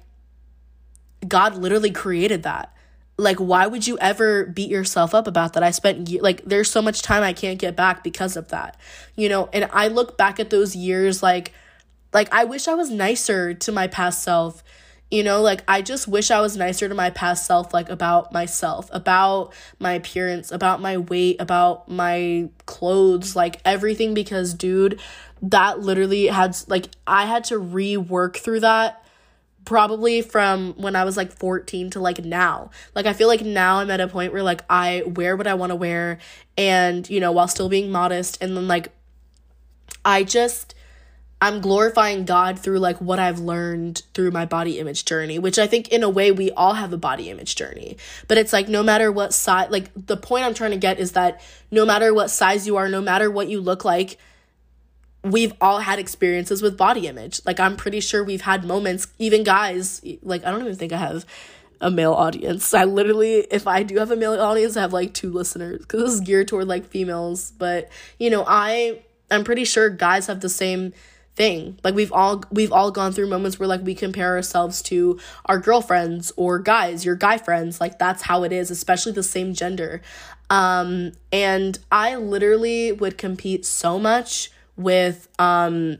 God 1.27 1.57
literally 1.57 1.91
created 1.91 2.43
that 2.43 2.74
like 3.17 3.39
why 3.39 3.67
would 3.67 3.87
you 3.87 3.97
ever 3.99 4.47
beat 4.47 4.71
yourself 4.71 5.15
up 5.15 5.27
about 5.27 5.53
that? 5.53 5.63
I 5.63 5.71
spent 5.71 6.11
like 6.23 6.45
there's 6.45 6.71
so 6.71 6.83
much 6.83 7.03
time 7.03 7.23
i 7.23 7.33
can't 7.33 7.59
get 7.59 7.77
back 7.77 8.03
because 8.03 8.37
of 8.37 8.49
that 8.49 8.79
you 9.17 9.29
know? 9.29 9.49
And 9.53 9.69
i 9.73 9.89
look 9.89 10.19
back 10.19 10.41
at 10.41 10.51
those 10.51 10.75
years 10.75 11.23
like 11.23 11.53
like 12.13 12.33
i 12.33 12.45
wish 12.45 12.69
i 12.69 12.75
was 12.75 12.91
nicer 12.91 13.55
to 13.55 13.73
my 13.73 13.87
past 13.87 14.23
self 14.23 14.63
you 15.11 15.23
know? 15.23 15.43
Like 15.43 15.63
i 15.69 15.81
just 15.81 16.09
wish 16.09 16.31
i 16.33 16.41
was 16.41 16.57
nicer 16.57 16.89
to 16.89 16.95
my 16.95 17.11
past 17.11 17.47
self 17.47 17.73
like 17.73 17.89
about 17.89 18.33
myself 18.33 18.89
about 18.93 19.53
my 19.79 19.93
appearance 19.93 20.51
about 20.51 20.81
my 20.81 20.97
weight 20.97 21.37
about 21.41 21.89
my 21.89 22.49
clothes 22.67 23.37
like 23.37 23.61
everything 23.65 24.15
because 24.15 24.55
dude 24.55 25.01
that 25.41 25.81
literally 25.81 26.27
had 26.27 26.57
like 26.67 26.87
i 27.07 27.27
had 27.27 27.45
to 27.45 27.61
rework 27.61 28.37
through 28.39 28.61
that 28.61 29.04
probably 29.65 30.23
from 30.23 30.75
when 30.75 30.97
I 30.97 31.05
was 31.05 31.17
like 31.17 31.33
14 31.33 31.91
to 31.91 32.01
like 32.01 32.25
now. 32.25 32.71
Like 32.95 33.07
I 33.07 33.13
feel 33.13 33.29
like 33.29 33.43
now 33.43 33.79
I'm 33.79 33.91
at 33.91 34.01
a 34.01 34.09
point 34.09 34.33
where 34.33 34.43
like 34.43 34.63
I 34.69 35.03
wear 35.07 35.37
what 35.37 35.47
I 35.47 35.55
want 35.55 35.71
to 35.71 35.77
wear 35.77 36.19
and 36.57 37.09
you 37.09 37.21
know 37.21 37.33
while 37.33 37.49
still 37.49 37.69
being 37.69 37.91
modest 37.91 38.43
and 38.43 38.57
then 38.57 38.69
like 38.69 38.93
I 40.05 40.23
just 40.25 40.75
I'm 41.41 41.61
glorifying 41.61 42.25
God 42.25 42.59
through 42.59 42.79
like 42.79 43.01
what 43.01 43.19
I've 43.19 43.39
learned 43.39 44.03
through 44.15 44.31
my 44.31 44.47
body 44.47 44.79
image 44.79 45.05
journey, 45.05 45.39
which 45.39 45.59
I 45.59 45.67
think 45.67 45.89
in 45.89 46.03
a 46.03 46.09
way 46.09 46.33
we 46.33 46.51
all 46.53 46.75
have 46.75 46.93
a 46.93 46.97
body 46.97 47.29
image 47.29 47.55
journey. 47.55 47.99
But 48.29 48.39
it's 48.39 48.53
like 48.53 48.69
no 48.69 48.83
matter 48.83 49.13
what 49.13 49.35
size, 49.35 49.71
like 49.71 49.91
the 49.95 50.17
point 50.17 50.45
I'm 50.45 50.55
trying 50.55 50.71
to 50.71 50.79
get 50.79 50.99
is 50.99 51.13
that 51.13 51.43
no 51.71 51.85
matter 51.85 52.15
what 52.15 52.31
size 52.31 52.67
you 52.67 52.77
are, 52.77 52.89
no 52.89 53.03
matter 53.03 53.31
what 53.31 53.49
you 53.49 53.61
look 53.61 53.85
like, 53.85 54.19
we've 55.25 55.55
all 55.61 55.81
had 55.81 55.99
experiences 55.99 56.63
with 56.63 56.77
body 56.77 57.07
image. 57.07 57.41
Like 57.47 57.59
I'm 57.59 57.77
pretty 57.77 58.01
sure 58.01 58.23
we've 58.23 58.43
had 58.43 58.65
moments, 58.65 59.07
even 59.19 59.43
guys, 59.43 60.03
like 60.23 60.45
I 60.45 60.51
don't 60.51 60.61
even 60.61 60.77
think 60.77 60.93
I 60.93 60.99
have 60.99 61.25
a 61.81 61.91
male 61.91 62.13
audience. 62.13 62.73
I 62.75 62.85
literally, 62.85 63.47
if 63.51 63.67
I 63.67 63.83
do 63.83 63.97
have 63.99 64.11
a 64.11 64.17
male 64.17 64.39
audience, 64.41 64.77
I 64.77 64.83
have 64.83 64.93
like 64.93 65.15
two 65.15 65.33
listeners 65.33 65.81
because 65.81 66.03
this 66.03 66.13
is 66.13 66.21
geared 66.21 66.49
toward 66.49 66.69
like 66.69 66.87
females. 66.87 67.53
But 67.59 67.91
you 68.19 68.31
know, 68.31 68.45
I 68.47 69.01
I'm 69.31 69.45
pretty 69.45 69.65
sure 69.65 69.89
guys 69.89 70.27
have 70.27 70.41
the 70.41 70.49
same 70.49 70.93
thing. 71.37 71.79
Like 71.83 71.95
we've 71.95 72.13
all 72.13 72.45
we've 72.51 72.73
all 72.73 72.91
gone 72.91 73.13
through 73.13 73.29
moments 73.29 73.59
where 73.59 73.69
like 73.69 73.83
we 73.83 73.95
compare 73.95 74.35
ourselves 74.35 74.83
to 74.83 75.19
our 75.47 75.59
girlfriends 75.59 76.33
or 76.37 76.59
guys, 76.59 77.05
your 77.05 77.17
guy 77.17 77.39
friends. 77.39 77.81
Like 77.81 77.99
that's 77.99 78.23
how 78.23 78.45
it 78.45 78.53
is, 78.53 78.71
especially 78.71 79.13
the 79.13 79.23
same 79.23 79.55
gender. 79.55 80.03
Um 80.51 81.13
and 81.33 81.79
I 81.91 82.17
literally 82.17 82.93
would 82.93 83.19
compete 83.19 83.65
so 83.65 83.99
much 83.99 84.51
with 84.77 85.29
um 85.39 85.99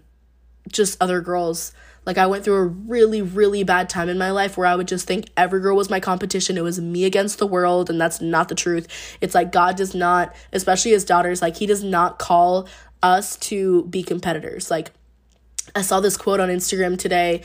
just 0.71 1.01
other 1.01 1.21
girls. 1.21 1.73
Like 2.07 2.19
I 2.19 2.27
went 2.27 2.45
through 2.45 2.57
a 2.57 2.65
really 2.65 3.23
really 3.23 3.65
bad 3.65 3.89
time 3.89 4.09
in 4.09 4.19
my 4.19 4.31
life 4.31 4.57
where 4.57 4.67
I 4.67 4.77
would 4.77 4.89
just 4.89 5.07
think 5.07 5.31
every 5.37 5.61
girl 5.61 5.77
was 5.77 5.91
my 5.91 6.01
competition. 6.01 6.59
It 6.59 6.63
was 6.65 6.81
me 6.81 7.05
against 7.05 7.39
the 7.39 7.47
world 7.47 7.91
and 7.91 8.01
that's 8.01 8.21
not 8.21 8.49
the 8.49 8.55
truth. 8.55 9.17
It's 9.21 9.35
like 9.35 9.53
God 9.53 9.77
does 9.77 9.95
not, 9.95 10.35
especially 10.53 10.93
his 10.93 11.05
daughters, 11.05 11.41
like 11.41 11.57
he 11.57 11.67
does 11.67 11.83
not 11.83 12.19
call 12.19 12.69
us 13.03 13.37
to 13.37 13.85
be 13.85 14.03
competitors. 14.03 14.71
Like 14.71 14.91
I 15.75 15.83
saw 15.83 16.01
this 16.01 16.17
quote 16.17 16.41
on 16.41 16.49
Instagram 16.49 16.99
today, 16.99 17.43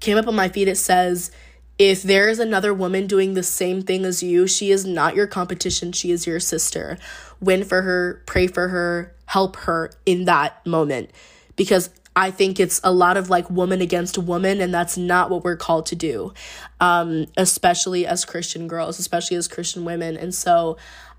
came 0.00 0.16
up 0.16 0.26
on 0.26 0.34
my 0.34 0.48
feed. 0.48 0.68
It 0.68 0.76
says, 0.76 1.30
if 1.78 2.02
there 2.02 2.28
is 2.28 2.40
another 2.40 2.74
woman 2.74 3.06
doing 3.06 3.34
the 3.34 3.42
same 3.42 3.82
thing 3.82 4.04
as 4.04 4.22
you, 4.22 4.46
she 4.46 4.70
is 4.70 4.84
not 4.84 5.14
your 5.14 5.26
competition, 5.26 5.92
she 5.92 6.10
is 6.10 6.26
your 6.26 6.40
sister. 6.40 6.98
Win 7.40 7.64
for 7.64 7.82
her, 7.82 8.22
pray 8.26 8.48
for 8.48 8.68
her, 8.68 9.14
help 9.28 9.56
her 9.56 9.92
in 10.06 10.24
that 10.24 10.66
moment. 10.66 11.10
Because 11.54 11.90
I 12.16 12.30
think 12.30 12.58
it's 12.58 12.80
a 12.82 12.90
lot 12.90 13.16
of 13.16 13.30
like 13.30 13.48
woman 13.50 13.80
against 13.80 14.18
woman, 14.18 14.60
and 14.60 14.74
that's 14.74 14.96
not 14.96 15.30
what 15.30 15.44
we're 15.44 15.56
called 15.56 15.86
to 15.86 15.94
do, 15.94 16.32
um, 16.80 17.26
especially 17.36 18.06
as 18.06 18.24
Christian 18.24 18.66
girls, 18.66 18.98
especially 18.98 19.36
as 19.36 19.46
Christian 19.46 19.84
women. 19.84 20.16
And 20.16 20.34
so 20.34 20.78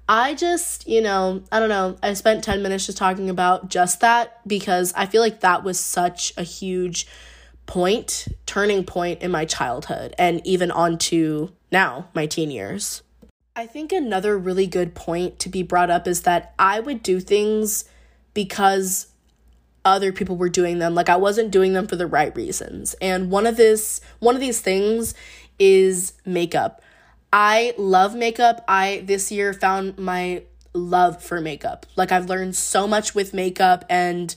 I 0.10 0.34
just, 0.34 0.88
you 0.88 1.02
know, 1.02 1.44
I 1.52 1.60
don't 1.60 1.70
know. 1.70 1.98
I 2.02 2.14
spent 2.16 2.44
10 2.44 2.64
minutes 2.64 2.88
just 2.88 2.98
talking 2.98 3.30
about 3.30 3.70
just 3.70 4.02
that 4.02 4.46
because 4.48 4.92
I 4.96 5.06
feel 5.06 5.22
like 5.22 5.42
that 5.42 5.64
was 5.64 5.80
such 5.80 6.34
a 6.36 6.44
huge 6.44 7.08
point, 7.68 8.28
turning 8.48 8.84
point 8.84 9.22
in 9.22 9.30
my 9.30 9.46
childhood 9.46 10.16
and 10.18 10.42
even 10.46 10.72
onto 10.72 11.50
now, 11.72 12.08
my 12.16 12.26
teen 12.26 12.50
years. 12.50 13.04
I 13.56 13.68
think 13.68 13.92
another 13.92 14.38
really 14.38 14.68
good 14.68 14.96
point 14.96 15.38
to 15.40 15.50
be 15.50 15.64
brought 15.64 15.92
up 15.92 16.08
is 16.08 16.24
that 16.24 16.56
I 16.58 16.80
would 16.80 17.04
do 17.04 17.20
things 17.20 17.86
because 18.34 19.08
other 19.86 20.12
people 20.12 20.36
were 20.36 20.50
doing 20.50 20.80
them 20.80 20.94
like 20.94 21.10
I 21.10 21.16
wasn't 21.16 21.52
doing 21.52 21.74
them 21.74 21.88
for 21.88 21.96
the 21.96 22.08
right 22.08 22.36
reasons. 22.36 22.96
And 23.02 23.32
one 23.32 23.48
of 23.48 23.58
this 23.58 24.02
one 24.20 24.36
of 24.36 24.42
these 24.42 24.62
things 24.62 25.14
is 25.58 26.14
makeup. 26.26 26.82
I 27.32 27.74
love 27.78 28.16
makeup. 28.16 28.64
I 28.68 29.04
this 29.06 29.32
year 29.32 29.54
found 29.54 29.98
my 29.98 30.44
love 30.74 31.22
for 31.22 31.42
makeup. 31.42 31.86
Like 31.96 32.12
I've 32.12 32.30
learned 32.30 32.56
so 32.56 32.88
much 32.88 33.16
with 33.16 33.34
makeup 33.34 33.86
and 33.90 34.36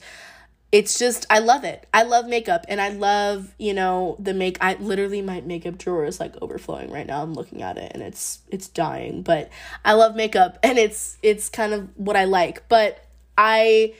it's 0.71 0.97
just 0.97 1.27
I 1.29 1.37
love 1.39 1.63
it. 1.63 1.87
I 1.93 2.01
love 2.01 2.27
makeup 2.27 2.65
and 2.67 2.81
I 2.81 2.89
love, 2.89 3.53
you 3.59 3.75
know, 3.75 4.15
the 4.17 4.33
make 4.33 4.57
I 4.59 4.73
literally 4.75 5.21
my 5.21 5.41
makeup 5.41 5.77
drawer 5.77 6.05
is 6.05 6.19
like 6.19 6.35
overflowing 6.41 6.89
right 6.89 7.05
now. 7.05 7.21
I'm 7.21 7.35
looking 7.35 7.61
at 7.61 7.77
it 7.77 7.91
and 7.93 8.01
it's 8.01 8.39
it's 8.49 8.67
dying, 8.67 9.21
but 9.21 9.51
I 9.85 9.93
love 9.93 10.15
makeup 10.15 10.57
and 10.63 10.79
it's 10.79 11.17
it's 11.21 11.49
kind 11.49 11.73
of 11.73 11.89
what 11.95 12.15
I 12.15 12.25
like. 12.25 12.67
But 12.69 13.05
I 13.37 13.93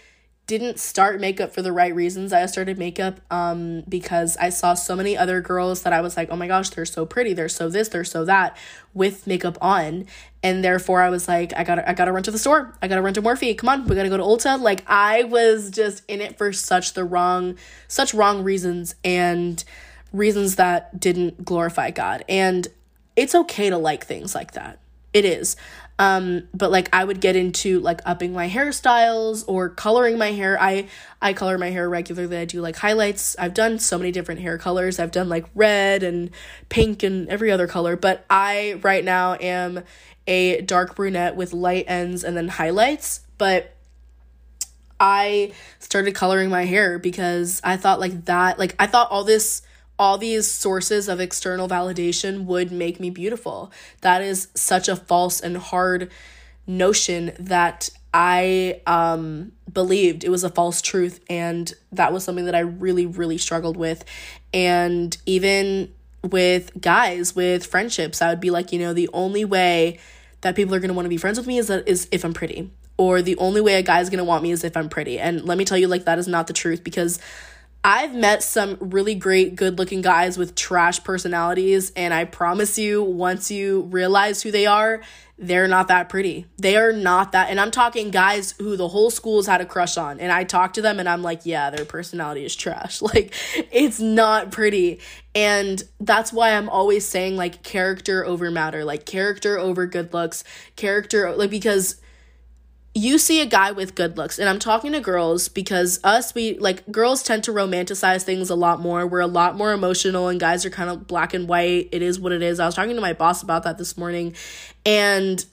didn't 0.46 0.78
start 0.78 1.22
makeup 1.22 1.54
for 1.54 1.62
the 1.62 1.72
right 1.72 1.96
reasons. 1.96 2.34
I 2.34 2.46
started 2.48 2.78
makeup 2.78 3.22
um, 3.32 3.84
because 3.88 4.36
I 4.38 4.50
saw 4.50 4.74
so 4.74 4.96
many 4.96 5.16
other 5.16 5.40
girls 5.40 5.84
that 5.84 5.94
I 5.94 6.02
was 6.02 6.18
like, 6.18 6.30
oh 6.30 6.36
my 6.36 6.48
gosh, 6.48 6.70
they're 6.70 6.86
so 6.86 7.06
pretty, 7.06 7.34
they're 7.34 7.48
so 7.48 7.70
this, 7.70 7.88
they're 7.88 8.04
so 8.04 8.25
that, 8.25 8.58
with 8.94 9.25
makeup 9.25 9.58
on, 9.62 10.06
and 10.44 10.62
therefore 10.62 11.02
I 11.02 11.10
was 11.10 11.30
like, 11.30 11.54
I 11.56 11.63
gotta, 11.63 11.90
I 11.90 11.94
gotta 11.94 12.12
run 12.12 12.24
to 12.24 12.32
the 12.32 12.38
store, 12.38 12.75
I 12.82 12.90
gotta 12.90 13.02
run 13.02 13.13
to 13.13 13.22
Morphe. 13.22 13.58
Come 13.58 13.70
on, 13.70 13.86
we 13.86 13.96
gotta 13.96 14.10
go 14.10 14.18
to 14.18 14.24
Ulta. 14.24 14.60
Like 14.60 14.84
I 14.86 15.24
was 15.24 15.72
just 15.72 16.04
in 16.10 16.20
it 16.20 16.38
for 16.38 16.52
such 16.52 16.94
the 16.94 17.06
wrong, 17.06 17.58
such 17.88 18.13
wrong 18.13 18.44
reasons 18.44 18.96
and 19.04 19.63
reasons 20.12 20.58
that 20.58 21.00
didn't 21.00 21.46
glorify 21.46 21.92
God. 21.92 22.25
And 22.28 22.68
it's 23.16 23.34
okay 23.34 23.70
to 23.70 23.78
like 23.78 24.06
things 24.06 24.36
like 24.36 24.52
that. 24.54 24.80
It 25.13 25.25
is. 25.25 25.56
Um, 26.00 26.48
but 26.54 26.72
like 26.72 26.90
I 26.92 27.04
would 27.04 27.22
get 27.22 27.36
into 27.36 27.80
like 27.80 28.02
upping 28.06 28.34
my 28.34 28.50
hairstyles 28.50 29.44
or 29.48 29.70
coloring 29.70 30.18
my 30.18 30.32
hair. 30.32 30.58
I 30.60 30.88
I 31.22 31.34
color 31.34 31.58
my 31.58 31.70
hair 31.70 31.88
regularly. 31.88 32.38
I 32.38 32.46
do 32.46 32.62
like 32.62 32.76
highlights. 32.78 33.36
I've 33.38 33.54
done 33.54 33.80
so 33.80 33.98
many 33.98 34.12
different 34.12 34.42
hair 34.42 34.58
colors. 34.58 35.00
I've 35.00 35.12
done 35.12 35.30
like 35.30 35.46
red 35.54 36.02
and 36.02 36.32
pink 36.70 37.04
and 37.04 37.30
every 37.30 37.52
other 37.52 37.68
color, 37.68 37.96
but 37.96 38.26
I 38.30 38.80
right 38.82 39.04
now 39.04 39.36
am 39.36 39.84
a 40.26 40.62
dark 40.62 40.96
brunette 40.96 41.36
with 41.36 41.54
light 41.54 41.86
ends 41.88 42.24
and 42.24 42.36
then 42.36 42.48
highlights, 42.48 43.22
but 43.38 43.76
I 45.00 45.52
started 45.80 46.16
coloring 46.16 46.50
my 46.50 46.66
hair 46.66 46.98
because 46.98 47.60
I 47.64 47.78
thought 47.78 48.00
like 48.00 48.26
that 48.26 48.58
like 48.58 48.76
I 48.80 48.88
thought 48.88 49.12
all 49.12 49.24
this 49.24 49.62
all 50.00 50.18
these 50.18 50.50
sources 50.50 51.08
of 51.08 51.20
external 51.20 51.68
validation 51.68 52.46
would 52.46 52.72
make 52.72 53.00
me 53.00 53.10
beautiful. 53.10 53.72
That 54.02 54.22
is 54.22 54.48
such 54.56 54.88
a 54.88 54.96
false 54.96 55.40
and 55.40 55.58
hard 55.58 56.12
notion 56.66 57.34
that 57.40 57.90
I 58.14 58.82
um, 58.86 59.52
believed 59.72 60.24
it 60.24 60.30
was 60.30 60.44
a 60.44 60.50
false 60.50 60.82
truth, 60.82 61.20
and 61.30 61.72
that 61.92 62.14
was 62.14 62.24
something 62.24 62.46
that 62.46 62.56
I 62.56 62.60
really, 62.60 63.06
really 63.06 63.38
struggled 63.38 63.78
with. 63.78 64.06
And 64.54 65.16
even 65.26 65.94
with 66.24 66.80
guys, 66.80 67.36
with 67.36 67.66
friendships, 67.66 68.22
I 68.22 68.30
would 68.30 68.40
be 68.40 68.52
like, 68.52 68.72
you 68.72 68.80
know, 68.80 68.94
the 68.94 69.10
only 69.14 69.46
way 69.46 70.00
that 70.42 70.56
people 70.56 70.76
are 70.76 70.80
gonna 70.80 70.94
want 70.94 71.06
to 71.06 71.10
be 71.10 71.18
friends 71.18 71.38
with 71.38 71.48
me 71.48 71.58
is 71.58 71.68
that 71.68 71.88
is 71.88 72.08
if 72.12 72.24
I'm 72.24 72.34
pretty, 72.34 72.72
or 72.98 73.22
the 73.22 73.38
only 73.38 73.62
way 73.62 73.76
a 73.76 73.82
guy's 73.82 74.10
gonna 74.10 74.24
want 74.24 74.44
me 74.44 74.52
is 74.52 74.64
if 74.64 74.78
I'm 74.78 74.90
pretty. 74.90 75.20
And 75.20 75.44
let 75.46 75.58
me 75.58 75.66
tell 75.66 75.78
you, 75.78 75.88
like 75.88 76.06
that 76.06 76.20
is 76.20 76.28
not 76.28 76.48
the 76.48 76.54
truth 76.54 76.84
because 76.84 77.20
I've 77.86 78.16
met 78.16 78.44
some 78.44 78.78
really 78.80 79.13
great, 79.13 79.56
good 79.56 79.78
looking 79.78 80.02
guys 80.02 80.38
with 80.38 80.56
trash 80.56 81.04
personalities, 81.04 81.92
and 81.98 82.13
I 82.13 82.24
promise 82.24 82.78
you, 82.78 83.04
once 83.04 83.52
you 83.52 83.82
realize 83.82 84.42
who 84.42 84.52
they 84.52 84.66
are, 84.66 85.02
they're 85.38 85.68
not 85.68 85.90
that 85.90 86.08
pretty. 86.08 86.46
They 86.58 86.78
are 86.78 86.94
not 86.94 87.34
that. 87.34 87.50
And 87.50 87.60
I'm 87.60 87.72
talking 87.72 88.12
guys 88.12 88.54
who 88.60 88.78
the 88.78 88.88
whole 88.88 89.10
school's 89.10 89.48
had 89.48 89.60
a 89.60 89.66
crush 89.66 89.98
on. 89.98 90.20
And 90.20 90.32
I 90.32 90.44
talk 90.44 90.74
to 90.74 90.82
them 90.82 91.00
and 91.00 91.10
I'm 91.10 91.24
like, 91.24 91.42
yeah, 91.44 91.72
their 91.72 91.86
personality 91.86 92.46
is 92.46 92.56
trash. 92.56 93.02
Like, 93.13 93.34
it's 93.72 94.00
not 94.00 94.52
pretty. 94.52 95.02
And 95.36 95.84
that's 96.00 96.32
why 96.32 96.52
I'm 96.52 96.70
always 96.70 97.06
saying, 97.06 97.36
like, 97.36 97.63
character 97.63 98.25
over 98.25 98.50
matter, 98.50 98.86
like, 98.86 99.06
character 99.06 99.58
over 99.58 99.86
good 99.88 100.13
looks, 100.13 100.44
character, 100.75 101.36
like, 101.36 101.50
because 101.50 102.00
you 102.96 103.18
see 103.18 103.42
a 103.42 103.46
guy 103.46 103.72
with 103.72 103.96
good 103.96 104.18
looks 104.18 104.38
and 104.38 104.48
i'm 104.48 104.60
talking 104.60 104.92
to 104.92 105.00
girls 105.00 105.50
because 105.50 106.00
us 106.04 106.36
we 106.36 106.58
like 106.60 106.90
girls 106.92 107.24
tend 107.24 107.44
to 107.44 107.52
romanticize 107.52 108.24
things 108.24 108.50
a 108.50 108.56
lot 108.56 108.80
more. 108.80 109.06
We're 109.08 109.20
a 109.20 109.28
lot 109.28 109.56
more 109.56 109.74
emotional 109.74 110.28
and 110.28 110.40
guys 110.40 110.66
are 110.66 110.70
kind 110.70 110.90
of 110.90 111.08
black 111.08 111.34
and 111.34 111.48
white. 111.48 111.90
It 111.92 112.02
is 112.02 112.20
what 112.20 112.32
it 112.32 112.42
is. 112.42 112.60
I 112.60 112.66
was 112.66 112.76
talking 112.76 112.96
to 112.96 113.02
my 113.02 113.14
boss 113.14 113.44
about 113.44 113.64
that 113.64 113.78
this 113.78 113.98
morning 113.98 114.36
and 114.86 115.44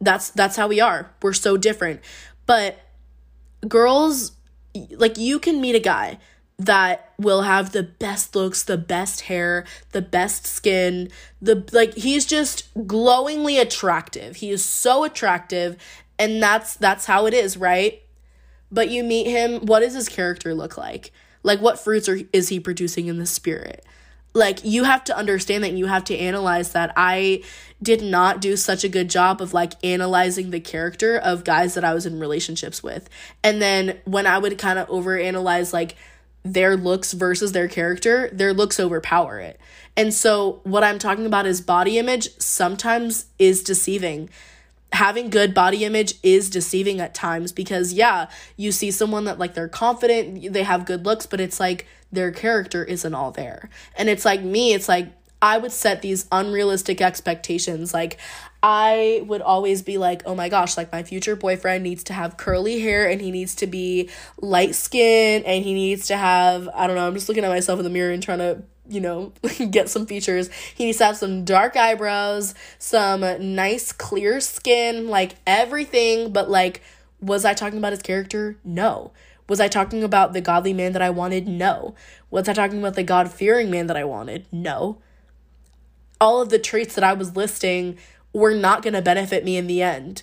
that's 0.00 0.30
that's 0.30 0.56
how 0.56 0.68
we 0.68 0.80
are. 0.80 1.10
We're 1.22 1.32
so 1.32 1.56
different. 1.56 2.00
But 2.46 2.78
girls 3.66 4.32
like 4.92 5.18
you 5.18 5.38
can 5.38 5.60
meet 5.60 5.74
a 5.74 5.80
guy 5.80 6.18
that 6.58 7.12
will 7.18 7.42
have 7.42 7.70
the 7.72 7.84
best 7.84 8.34
looks, 8.34 8.64
the 8.64 8.78
best 8.78 9.22
hair, 9.22 9.64
the 9.92 10.02
best 10.02 10.46
skin, 10.46 11.10
the 11.40 11.68
like 11.72 11.94
he's 11.94 12.26
just 12.26 12.68
glowingly 12.86 13.58
attractive. 13.58 14.36
He 14.36 14.50
is 14.50 14.64
so 14.64 15.04
attractive 15.04 15.76
and 16.18 16.42
that's 16.42 16.74
that's 16.74 17.06
how 17.06 17.26
it 17.26 17.34
is 17.34 17.56
right? 17.56 18.02
But 18.70 18.90
you 18.90 19.02
meet 19.02 19.26
him 19.26 19.60
what 19.66 19.80
does 19.80 19.94
his 19.94 20.08
character 20.08 20.54
look 20.54 20.76
like? 20.76 21.12
Like 21.42 21.60
what 21.60 21.78
fruits 21.78 22.08
are 22.08 22.18
is 22.32 22.48
he 22.48 22.60
producing 22.60 23.06
in 23.06 23.18
the 23.18 23.26
spirit? 23.26 23.84
Like 24.34 24.64
you 24.64 24.84
have 24.84 25.04
to 25.04 25.16
understand 25.16 25.64
that 25.64 25.72
you 25.72 25.86
have 25.86 26.04
to 26.04 26.16
analyze 26.16 26.72
that. 26.72 26.92
I 26.96 27.42
did 27.82 28.02
not 28.02 28.40
do 28.40 28.56
such 28.56 28.84
a 28.84 28.88
good 28.88 29.08
job 29.08 29.40
of 29.40 29.54
like 29.54 29.72
analyzing 29.84 30.50
the 30.50 30.60
character 30.60 31.16
of 31.16 31.44
guys 31.44 31.74
that 31.74 31.84
i 31.84 31.94
was 31.94 32.06
in 32.06 32.20
relationships 32.20 32.82
with. 32.82 33.08
And 33.42 33.62
then 33.62 33.98
when 34.04 34.26
i 34.26 34.38
would 34.38 34.58
kind 34.58 34.78
of 34.78 34.88
overanalyze 34.88 35.72
like 35.72 35.96
their 36.44 36.76
looks 36.76 37.12
versus 37.12 37.52
their 37.52 37.68
character 37.68 38.30
their 38.32 38.52
looks 38.52 38.78
overpower 38.80 39.38
it. 39.40 39.58
And 39.96 40.12
so 40.12 40.60
what 40.64 40.84
i'm 40.84 40.98
talking 40.98 41.26
about 41.26 41.46
is 41.46 41.60
body 41.60 41.98
image 41.98 42.28
sometimes 42.38 43.26
is 43.38 43.62
deceiving 43.62 44.28
having 44.92 45.30
good 45.30 45.54
body 45.54 45.84
image 45.84 46.14
is 46.22 46.48
deceiving 46.50 47.00
at 47.00 47.14
times 47.14 47.52
because 47.52 47.92
yeah, 47.92 48.28
you 48.56 48.72
see 48.72 48.90
someone 48.90 49.24
that 49.24 49.38
like 49.38 49.54
they're 49.54 49.68
confident, 49.68 50.52
they 50.52 50.62
have 50.62 50.86
good 50.86 51.04
looks, 51.04 51.26
but 51.26 51.40
it's 51.40 51.60
like 51.60 51.86
their 52.10 52.30
character 52.30 52.84
isn't 52.84 53.14
all 53.14 53.30
there. 53.30 53.68
And 53.96 54.08
it's 54.08 54.24
like 54.24 54.42
me, 54.42 54.72
it's 54.72 54.88
like 54.88 55.12
I 55.40 55.58
would 55.58 55.72
set 55.72 56.02
these 56.02 56.26
unrealistic 56.32 57.00
expectations. 57.00 57.94
Like, 57.94 58.18
I 58.60 59.22
would 59.26 59.40
always 59.40 59.82
be 59.82 59.98
like, 59.98 60.22
oh 60.26 60.34
my 60.34 60.48
gosh, 60.48 60.76
like 60.76 60.90
my 60.90 61.04
future 61.04 61.36
boyfriend 61.36 61.84
needs 61.84 62.02
to 62.04 62.12
have 62.12 62.36
curly 62.36 62.80
hair 62.80 63.08
and 63.08 63.20
he 63.20 63.30
needs 63.30 63.54
to 63.56 63.68
be 63.68 64.10
light 64.40 64.74
skinned 64.74 65.44
and 65.44 65.62
he 65.64 65.74
needs 65.74 66.08
to 66.08 66.16
have, 66.16 66.68
I 66.74 66.88
don't 66.88 66.96
know, 66.96 67.06
I'm 67.06 67.14
just 67.14 67.28
looking 67.28 67.44
at 67.44 67.50
myself 67.50 67.78
in 67.78 67.84
the 67.84 67.90
mirror 67.90 68.10
and 68.10 68.22
trying 68.22 68.38
to, 68.38 68.62
you 68.88 69.00
know, 69.00 69.32
get 69.70 69.88
some 69.88 70.06
features. 70.06 70.50
He 70.74 70.86
needs 70.86 70.98
to 70.98 71.06
have 71.06 71.16
some 71.16 71.44
dark 71.44 71.76
eyebrows, 71.76 72.54
some 72.78 73.20
nice 73.54 73.92
clear 73.92 74.40
skin, 74.40 75.08
like 75.08 75.36
everything. 75.46 76.32
But 76.32 76.50
like, 76.50 76.82
was 77.20 77.44
I 77.44 77.54
talking 77.54 77.78
about 77.78 77.92
his 77.92 78.02
character? 78.02 78.56
No. 78.64 79.12
Was 79.48 79.60
I 79.60 79.68
talking 79.68 80.02
about 80.02 80.34
the 80.34 80.40
godly 80.40 80.72
man 80.72 80.92
that 80.92 81.02
I 81.02 81.10
wanted? 81.10 81.48
No. 81.48 81.94
Was 82.30 82.48
I 82.48 82.52
talking 82.52 82.78
about 82.78 82.94
the 82.94 83.02
God 83.02 83.32
fearing 83.32 83.70
man 83.70 83.86
that 83.86 83.96
I 83.96 84.04
wanted? 84.04 84.46
No 84.52 84.98
all 86.20 86.40
of 86.40 86.48
the 86.48 86.58
traits 86.58 86.94
that 86.94 87.04
I 87.04 87.12
was 87.12 87.36
listing 87.36 87.98
were 88.32 88.54
not 88.54 88.82
going 88.82 88.94
to 88.94 89.02
benefit 89.02 89.44
me 89.44 89.56
in 89.56 89.66
the 89.66 89.82
end. 89.82 90.22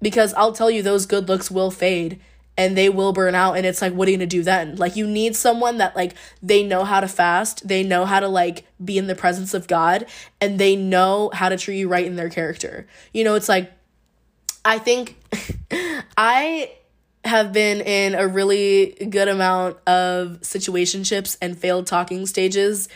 Because 0.00 0.34
I'll 0.34 0.52
tell 0.52 0.70
you, 0.70 0.82
those 0.82 1.06
good 1.06 1.28
looks 1.28 1.50
will 1.50 1.70
fade 1.70 2.20
and 2.56 2.76
they 2.76 2.88
will 2.88 3.12
burn 3.12 3.34
out. 3.34 3.56
And 3.56 3.66
it's 3.66 3.82
like, 3.82 3.92
what 3.92 4.08
are 4.08 4.10
you 4.10 4.16
going 4.16 4.28
to 4.28 4.36
do 4.36 4.42
then? 4.42 4.76
Like, 4.76 4.96
you 4.96 5.06
need 5.06 5.36
someone 5.36 5.78
that, 5.78 5.94
like, 5.94 6.14
they 6.42 6.62
know 6.62 6.84
how 6.84 7.00
to 7.00 7.08
fast, 7.08 7.66
they 7.66 7.82
know 7.82 8.04
how 8.04 8.20
to, 8.20 8.28
like, 8.28 8.64
be 8.82 8.98
in 8.98 9.06
the 9.06 9.14
presence 9.14 9.54
of 9.54 9.66
God, 9.66 10.06
and 10.40 10.58
they 10.58 10.76
know 10.76 11.30
how 11.32 11.48
to 11.48 11.56
treat 11.56 11.78
you 11.78 11.88
right 11.88 12.06
in 12.06 12.16
their 12.16 12.30
character. 12.30 12.86
You 13.12 13.24
know, 13.24 13.34
it's 13.34 13.48
like, 13.48 13.72
I 14.64 14.78
think 14.78 15.16
I 16.16 16.72
have 17.24 17.52
been 17.52 17.80
in 17.80 18.14
a 18.14 18.26
really 18.26 18.96
good 19.10 19.28
amount 19.28 19.76
of 19.86 20.40
situationships 20.40 21.36
and 21.42 21.58
failed 21.58 21.86
talking 21.86 22.26
stages 22.26 22.88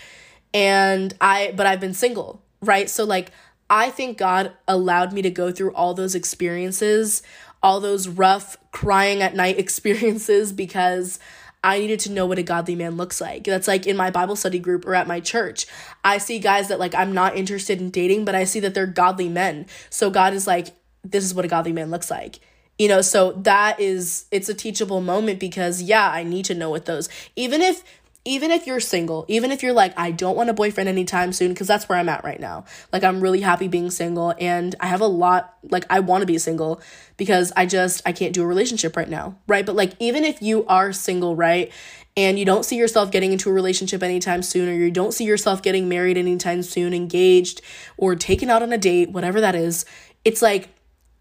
and 0.54 1.14
I 1.20 1.52
but 1.56 1.66
I've 1.66 1.80
been 1.80 1.94
single, 1.94 2.42
right? 2.60 2.88
So 2.88 3.04
like 3.04 3.32
I 3.68 3.90
think 3.90 4.18
God 4.18 4.52
allowed 4.66 5.12
me 5.12 5.22
to 5.22 5.30
go 5.30 5.52
through 5.52 5.74
all 5.74 5.94
those 5.94 6.14
experiences, 6.14 7.22
all 7.62 7.80
those 7.80 8.08
rough 8.08 8.56
crying 8.72 9.22
at 9.22 9.34
night 9.34 9.58
experiences 9.64 10.52
because 10.52 11.18
I 11.62 11.78
needed 11.78 12.00
to 12.00 12.12
know 12.12 12.26
what 12.26 12.38
a 12.38 12.42
godly 12.42 12.74
man 12.74 12.96
looks 12.96 13.20
like. 13.20 13.44
That's 13.44 13.68
like 13.68 13.86
in 13.86 13.96
my 13.96 14.10
Bible 14.10 14.36
study 14.36 14.58
group 14.58 14.86
or 14.86 14.94
at 14.94 15.06
my 15.06 15.20
church. 15.20 15.66
I 16.02 16.18
see 16.18 16.38
guys 16.38 16.68
that 16.68 16.78
like 16.78 16.94
I'm 16.94 17.12
not 17.12 17.36
interested 17.36 17.80
in 17.80 17.90
dating, 17.90 18.24
but 18.24 18.34
I 18.34 18.44
see 18.44 18.60
that 18.60 18.74
they're 18.74 18.86
godly 18.86 19.28
men. 19.28 19.66
So 19.90 20.10
God 20.10 20.32
is 20.32 20.46
like, 20.46 20.68
this 21.04 21.24
is 21.24 21.34
what 21.34 21.44
a 21.44 21.48
godly 21.48 21.72
man 21.72 21.90
looks 21.90 22.10
like. 22.10 22.40
You 22.78 22.88
know, 22.88 23.02
so 23.02 23.32
that 23.32 23.78
is 23.78 24.24
it's 24.30 24.48
a 24.48 24.54
teachable 24.54 25.02
moment 25.02 25.38
because 25.38 25.82
yeah, 25.82 26.10
I 26.10 26.22
need 26.22 26.46
to 26.46 26.54
know 26.54 26.70
what 26.70 26.86
those. 26.86 27.10
Even 27.36 27.60
if 27.60 27.84
even 28.24 28.50
if 28.50 28.66
you're 28.66 28.80
single, 28.80 29.24
even 29.28 29.50
if 29.50 29.62
you're 29.62 29.72
like, 29.72 29.98
I 29.98 30.10
don't 30.10 30.36
want 30.36 30.50
a 30.50 30.54
boyfriend 30.54 30.88
anytime 30.88 31.32
soon, 31.32 31.52
because 31.52 31.66
that's 31.66 31.88
where 31.88 31.98
I'm 31.98 32.08
at 32.08 32.22
right 32.22 32.38
now. 32.38 32.66
Like, 32.92 33.02
I'm 33.02 33.20
really 33.20 33.40
happy 33.40 33.66
being 33.66 33.90
single, 33.90 34.34
and 34.38 34.74
I 34.78 34.88
have 34.88 35.00
a 35.00 35.06
lot, 35.06 35.56
like, 35.62 35.86
I 35.88 36.00
want 36.00 36.20
to 36.20 36.26
be 36.26 36.36
single 36.36 36.82
because 37.16 37.50
I 37.56 37.64
just, 37.64 38.02
I 38.04 38.12
can't 38.12 38.34
do 38.34 38.42
a 38.42 38.46
relationship 38.46 38.94
right 38.96 39.08
now, 39.08 39.38
right? 39.46 39.64
But, 39.64 39.74
like, 39.74 39.94
even 39.98 40.24
if 40.24 40.42
you 40.42 40.66
are 40.66 40.92
single, 40.92 41.34
right, 41.34 41.72
and 42.14 42.38
you 42.38 42.44
don't 42.44 42.64
see 42.64 42.76
yourself 42.76 43.10
getting 43.10 43.32
into 43.32 43.48
a 43.48 43.52
relationship 43.54 44.02
anytime 44.02 44.42
soon, 44.42 44.68
or 44.68 44.72
you 44.72 44.90
don't 44.90 45.14
see 45.14 45.24
yourself 45.24 45.62
getting 45.62 45.88
married 45.88 46.18
anytime 46.18 46.62
soon, 46.62 46.92
engaged, 46.92 47.62
or 47.96 48.14
taken 48.16 48.50
out 48.50 48.62
on 48.62 48.70
a 48.70 48.78
date, 48.78 49.10
whatever 49.10 49.40
that 49.40 49.54
is, 49.54 49.86
it's 50.26 50.42
like, 50.42 50.68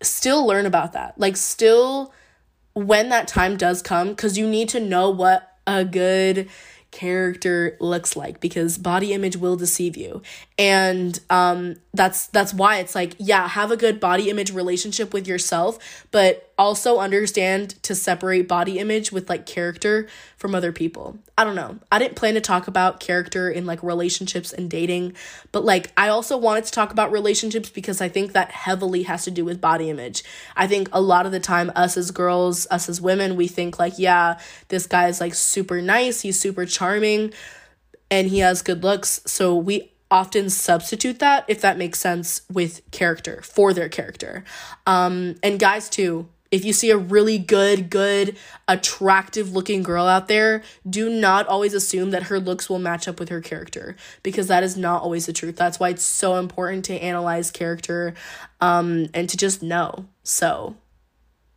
still 0.01 0.45
learn 0.45 0.65
about 0.65 0.91
that. 0.93 1.17
Like, 1.17 1.37
still, 1.37 2.13
when 2.73 3.07
that 3.07 3.29
time 3.29 3.55
does 3.55 3.81
come, 3.81 4.09
because 4.09 4.37
you 4.37 4.49
need 4.49 4.67
to 4.69 4.81
know 4.81 5.09
what 5.09 5.45
a 5.65 5.85
good, 5.85 6.49
character 6.91 7.77
looks 7.79 8.15
like 8.15 8.39
because 8.39 8.77
body 8.77 9.13
image 9.13 9.37
will 9.37 9.55
deceive 9.55 9.95
you. 9.95 10.21
And 10.57 11.19
um 11.29 11.75
that's 11.93 12.27
that's 12.27 12.53
why 12.53 12.77
it's 12.77 12.93
like 12.93 13.15
yeah 13.17 13.47
have 13.47 13.71
a 13.71 13.77
good 13.77 13.99
body 13.99 14.29
image 14.29 14.51
relationship 14.53 15.11
with 15.11 15.27
yourself 15.27 16.05
but 16.11 16.49
also 16.59 16.99
understand 16.99 17.81
to 17.83 17.95
separate 17.95 18.45
body 18.45 18.79
image 18.79 19.13
with 19.13 19.29
like 19.29 19.45
character 19.45 20.07
from 20.35 20.53
other 20.53 20.73
people. 20.73 21.17
I 21.37 21.45
don't 21.45 21.55
know. 21.55 21.79
I 21.89 21.99
didn't 21.99 22.17
plan 22.17 22.33
to 22.33 22.41
talk 22.41 22.67
about 22.67 22.99
character 22.99 23.49
in 23.49 23.65
like 23.65 23.81
relationships 23.81 24.51
and 24.51 24.69
dating, 24.69 25.15
but 25.53 25.63
like 25.63 25.91
I 25.95 26.09
also 26.09 26.37
wanted 26.37 26.65
to 26.65 26.71
talk 26.73 26.91
about 26.91 27.13
relationships 27.13 27.69
because 27.69 28.01
I 28.01 28.09
think 28.09 28.33
that 28.33 28.51
heavily 28.51 29.03
has 29.03 29.23
to 29.23 29.31
do 29.31 29.45
with 29.45 29.61
body 29.61 29.89
image. 29.89 30.21
I 30.57 30.67
think 30.67 30.89
a 30.91 30.99
lot 30.99 31.25
of 31.25 31.31
the 31.31 31.39
time 31.39 31.71
us 31.77 31.95
as 31.95 32.11
girls, 32.11 32.67
us 32.69 32.89
as 32.89 32.99
women, 32.99 33.37
we 33.37 33.47
think 33.47 33.79
like, 33.79 33.93
yeah, 33.97 34.37
this 34.67 34.85
guy 34.85 35.07
is 35.07 35.21
like 35.21 35.35
super 35.35 35.81
nice, 35.81 36.21
he's 36.21 36.37
super 36.37 36.65
charming, 36.65 37.33
and 38.11 38.27
he 38.27 38.39
has 38.39 38.61
good 38.61 38.83
looks. 38.83 39.21
So 39.25 39.55
we 39.55 39.93
often 40.11 40.49
substitute 40.49 41.19
that 41.19 41.45
if 41.47 41.61
that 41.61 41.77
makes 41.77 41.99
sense 41.99 42.41
with 42.51 42.81
character 42.91 43.41
for 43.41 43.73
their 43.73 43.89
character. 43.89 44.43
Um 44.85 45.35
and 45.43 45.59
guys 45.59 45.89
too, 45.89 46.27
if 46.51 46.65
you 46.65 46.73
see 46.73 46.89
a 46.89 46.97
really 46.97 47.37
good, 47.37 47.89
good, 47.89 48.35
attractive 48.67 49.51
looking 49.51 49.83
girl 49.83 50.05
out 50.05 50.27
there, 50.27 50.63
do 50.89 51.09
not 51.09 51.47
always 51.47 51.73
assume 51.73 52.11
that 52.11 52.23
her 52.23 52.39
looks 52.39 52.69
will 52.69 52.79
match 52.79 53.07
up 53.07 53.19
with 53.19 53.29
her 53.29 53.41
character 53.41 53.95
because 54.23 54.47
that 54.47 54.63
is 54.63 54.75
not 54.75 55.03
always 55.03 55.27
the 55.27 55.33
truth. 55.33 55.55
That's 55.55 55.79
why 55.79 55.89
it's 55.89 56.03
so 56.03 56.37
important 56.37 56.85
to 56.85 56.95
analyze 56.95 57.51
character 57.51 58.15
um, 58.61 59.07
and 59.13 59.29
to 59.29 59.37
just 59.37 59.61
know. 59.61 60.05
So 60.23 60.75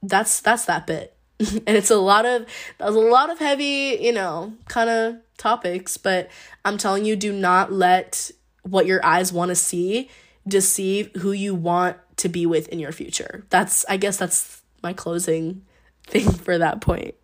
that's 0.03 0.41
that's 0.41 0.67
that 0.67 0.87
bit. 0.87 1.17
and 1.39 1.77
it's 1.77 1.91
a 1.91 1.97
lot 1.97 2.27
of 2.27 2.47
there's 2.79 2.95
a 2.95 3.01
lot 3.01 3.31
of 3.31 3.39
heavy, 3.39 3.99
you 4.01 4.13
know, 4.13 4.53
kind 4.69 4.91
of 4.91 5.17
topics, 5.39 5.97
but 5.97 6.31
I'm 6.65 6.77
telling 6.77 7.05
you 7.05 7.17
do 7.17 7.33
not 7.33 7.73
let 7.73 8.31
what 8.63 8.87
your 8.87 9.05
eyes 9.05 9.33
want 9.33 9.51
to 9.51 9.55
see 9.55 10.09
deceive 10.47 11.11
who 11.19 11.33
you 11.33 11.55
want 11.55 11.97
to 12.17 12.29
be 12.29 12.47
with 12.47 12.69
in 12.69 12.79
your 12.79 12.93
future. 12.93 13.45
That's 13.51 13.85
I 13.89 13.97
guess 13.97 14.17
that's 14.17 14.63
my 14.83 14.93
closing 14.93 15.63
thing 16.07 16.31
for 16.31 16.59
that 16.59 16.81
point. 16.81 17.15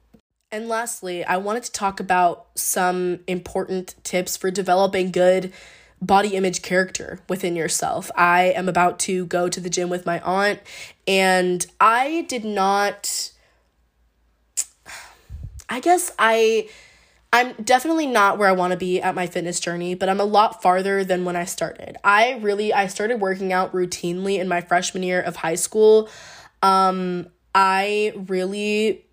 And 0.51 0.69
lastly, 0.69 1.25
I 1.25 1.37
wanted 1.37 1.65
to 1.65 1.73
talk 1.73 2.01
about 2.01 2.47
some 2.55 3.21
important 3.27 3.95
tips 4.03 4.37
for 4.37 4.51
developing 4.51 5.11
good 5.11 5.53
body 6.01 6.37
image 6.37 6.63
character 6.63 7.21
within 7.29 7.55
yourself. 7.55 8.11
I 8.17 8.45
am 8.57 8.69
about 8.69 8.99
to 9.01 9.27
go 9.27 9.49
to 9.49 9.61
the 9.61 9.69
gym 9.69 9.91
with 9.91 10.07
my 10.07 10.21
aunt, 10.21 10.61
and 11.07 11.67
I 11.81 12.25
did 12.29 12.45
not. 12.45 13.33
I 15.69 15.81
guess 15.81 16.13
I. 16.19 16.69
I'm 17.33 17.53
definitely 17.63 18.07
not 18.07 18.39
where 18.39 18.49
I 18.49 18.53
want 18.53 18.71
to 18.71 18.79
be 18.79 19.03
at 19.03 19.15
my 19.15 19.27
fitness 19.27 19.61
journey, 19.61 19.95
but 19.95 20.09
I'm 20.09 20.21
a 20.21 20.25
lot 20.25 20.63
farther 20.63 21.05
than 21.05 21.25
when 21.25 21.37
I 21.37 21.45
started. 21.45 21.97
I 22.03 22.39
really 22.39 22.73
I 22.73 22.87
started 22.87 23.21
working 23.21 23.53
out 23.53 23.73
routinely 23.73 24.39
in 24.39 24.49
my 24.49 24.63
freshman 24.63 25.03
year 25.03 25.21
of 25.21 25.37
high 25.37 25.55
school. 25.55 26.09
Um 26.63 27.29
I 27.55 28.13
really 28.17 29.05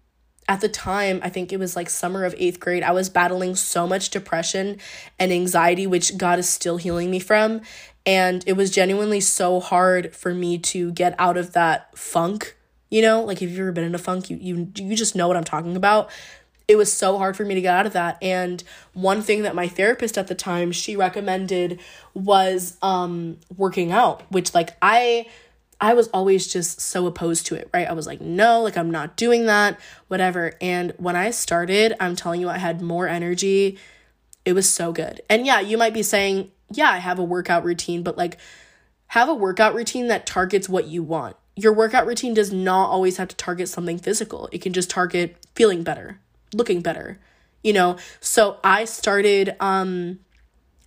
at 0.47 0.61
the 0.61 0.69
time, 0.69 1.19
I 1.23 1.29
think 1.29 1.51
it 1.51 1.57
was 1.57 1.75
like 1.75 1.89
summer 1.89 2.23
of 2.23 2.35
eighth 2.37 2.59
grade, 2.59 2.83
I 2.83 2.91
was 2.91 3.09
battling 3.09 3.55
so 3.55 3.87
much 3.87 4.11
depression 4.11 4.77
and 5.17 5.31
anxiety, 5.31 5.87
which 5.87 6.17
God 6.17 6.37
is 6.37 6.47
still 6.47 6.77
healing 6.77 7.09
me 7.09 7.19
from. 7.19 7.61
And 8.05 8.43
it 8.45 8.53
was 8.53 8.69
genuinely 8.69 9.19
so 9.21 9.59
hard 9.59 10.15
for 10.15 10.33
me 10.33 10.59
to 10.59 10.91
get 10.91 11.15
out 11.17 11.37
of 11.37 11.53
that 11.53 11.97
funk. 11.97 12.55
You 12.91 13.01
know, 13.01 13.23
like 13.23 13.41
if 13.41 13.49
you've 13.49 13.59
ever 13.59 13.71
been 13.71 13.83
in 13.83 13.95
a 13.95 13.99
funk, 13.99 14.29
you 14.29 14.37
you 14.37 14.71
you 14.75 14.95
just 14.95 15.15
know 15.15 15.27
what 15.27 15.35
I'm 15.35 15.43
talking 15.43 15.75
about. 15.75 16.11
It 16.67 16.77
was 16.77 16.91
so 16.91 17.17
hard 17.17 17.37
for 17.37 17.45
me 17.45 17.55
to 17.55 17.61
get 17.61 17.75
out 17.75 17.85
of 17.85 17.93
that. 17.93 18.17
And 18.21 18.63
one 18.93 19.21
thing 19.21 19.43
that 19.43 19.55
my 19.55 19.67
therapist 19.67 20.17
at 20.17 20.27
the 20.27 20.35
time 20.35 20.71
she 20.71 20.95
recommended 20.95 21.79
was 22.13 22.77
um 22.81 23.37
working 23.55 23.91
out, 23.91 24.23
which 24.31 24.53
like 24.53 24.75
I 24.81 25.27
I 25.79 25.93
was 25.93 26.07
always 26.09 26.47
just 26.47 26.79
so 26.79 27.05
opposed 27.05 27.47
to 27.47 27.55
it, 27.55 27.69
right? 27.73 27.87
I 27.87 27.93
was 27.93 28.07
like, 28.07 28.21
no, 28.21 28.61
like 28.61 28.77
I'm 28.77 28.91
not 28.91 29.17
doing 29.17 29.45
that, 29.45 29.79
whatever. 30.07 30.53
And 30.61 30.93
when 30.97 31.15
I 31.15 31.31
started, 31.31 31.93
I'm 31.99 32.15
telling 32.15 32.41
you, 32.41 32.49
I 32.49 32.57
had 32.57 32.81
more 32.81 33.07
energy. 33.07 33.77
It 34.45 34.53
was 34.53 34.69
so 34.69 34.91
good. 34.91 35.21
And 35.29 35.45
yeah, 35.45 35.59
you 35.59 35.77
might 35.77 35.93
be 35.93 36.03
saying, 36.03 36.51
yeah, 36.71 36.89
I 36.89 36.97
have 36.97 37.19
a 37.19 37.23
workout 37.23 37.63
routine, 37.63 38.03
but 38.03 38.17
like 38.17 38.37
have 39.07 39.29
a 39.29 39.33
workout 39.33 39.75
routine 39.75 40.07
that 40.07 40.25
targets 40.25 40.69
what 40.69 40.87
you 40.87 41.03
want. 41.03 41.35
Your 41.55 41.73
workout 41.73 42.05
routine 42.05 42.33
does 42.33 42.51
not 42.51 42.89
always 42.89 43.17
have 43.17 43.27
to 43.29 43.35
target 43.35 43.69
something 43.69 43.97
physical, 43.97 44.49
it 44.51 44.61
can 44.61 44.73
just 44.73 44.89
target 44.89 45.37
feeling 45.55 45.83
better, 45.83 46.19
looking 46.53 46.81
better, 46.81 47.19
you 47.63 47.73
know? 47.73 47.97
So 48.19 48.59
I 48.63 48.85
started, 48.85 49.55
um, 49.59 50.19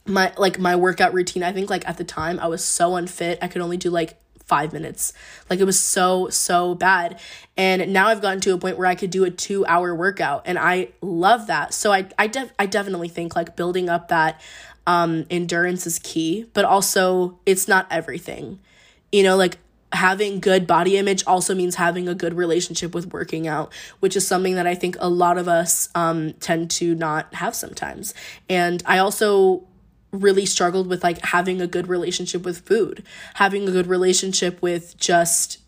my 0.07 0.33
like 0.39 0.59
my 0.59 0.75
workout 0.75 1.13
routine 1.13 1.43
i 1.43 1.53
think 1.53 1.69
like 1.69 1.87
at 1.87 1.99
the 1.99 2.05
time 2.05 2.41
i 2.41 2.47
was 2.47 2.65
so 2.65 2.97
unfit 2.97 3.39
i 3.43 3.47
could 3.47 3.61
only 3.61 3.77
do 3.77 3.91
like 3.91 4.19
five 4.49 4.73
minutes. 4.73 5.13
Like 5.49 5.61
it 5.61 5.65
was 5.65 5.79
so, 5.79 6.31
so 6.31 6.75
bad. 6.75 7.21
And 7.57 7.93
now 7.93 8.09
I've 8.09 8.23
gotten 8.23 8.41
to 8.41 8.55
a 8.55 8.59
point 8.59 8.79
where 8.79 8.87
I 8.87 8.95
could 8.95 9.11
do 9.11 9.25
a 9.25 9.31
two 9.31 9.65
hour 9.67 9.95
workout 9.95 10.43
and 10.47 10.59
I 10.59 10.89
love 11.03 11.47
that. 11.49 11.75
So 11.75 11.93
I, 11.93 12.07
I, 12.19 12.27
def- 12.27 12.53
I 12.59 12.67
definitely 12.67 13.09
think 13.09 13.37
like 13.37 13.55
building 13.55 13.91
up 13.91 14.09
that 14.09 14.41
um, 14.87 15.27
endurance 15.31 15.87
is 15.87 15.99
key, 15.99 16.47
but 16.55 16.65
also 16.65 17.39
it's 17.45 17.69
not 17.69 17.87
everything. 17.91 18.59
You 19.13 19.23
know, 19.23 19.37
like 19.37 19.59
having 19.93 20.41
good 20.41 20.67
body 20.67 20.97
image 20.97 21.25
also 21.27 21.55
means 21.55 21.77
having 21.77 22.09
a 22.09 22.15
good 22.15 22.35
relationship 22.35 22.95
with 22.95 23.13
working 23.13 23.47
out, 23.47 23.73
which 24.01 24.17
is 24.17 24.27
something 24.27 24.55
that 24.55 24.67
I 24.67 24.75
think 24.75 24.97
a 25.01 25.09
lot 25.09 25.39
of 25.39 25.49
us 25.49 25.89
um, 25.95 26.35
tend 26.35 26.71
to 26.73 26.95
not 26.95 27.33
have 27.35 27.55
sometimes. 27.55 28.13
And 28.49 28.83
I 28.87 28.99
also 28.99 29.65
really 30.13 30.47
struggled 30.47 30.89
with 30.89 31.03
like 31.03 31.25
having 31.25 31.61
a 31.61 31.67
good 31.67 31.87
relationship 31.89 32.45
with 32.45 32.61
food, 32.61 33.03
having 33.35 33.69
a 33.69 33.71
good 33.71 33.87
relationship 33.87 34.61
with 34.61 34.97
just, 34.99 35.59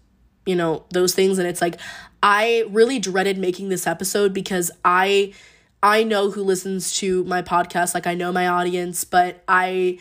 you 0.45 0.57
know, 0.57 0.85
those 0.91 1.15
things. 1.15 1.39
And 1.39 1.49
it's 1.49 1.63
like, 1.63 1.81
I 2.23 2.65
really 2.69 2.99
dreaded 2.99 3.39
making 3.39 3.69
this 3.69 3.87
episode 3.87 4.33
because 4.35 4.71
I. 4.85 5.35
I 5.83 6.03
know 6.03 6.31
who 6.31 6.43
listens 6.43 6.95
to 6.97 7.25
my 7.25 7.41
podcast, 7.41 7.95
like 7.95 8.07
I 8.07 8.13
know 8.13 8.33
my 8.33 8.47
audience, 8.47 9.03
but 9.03 9.43
I 9.49 9.99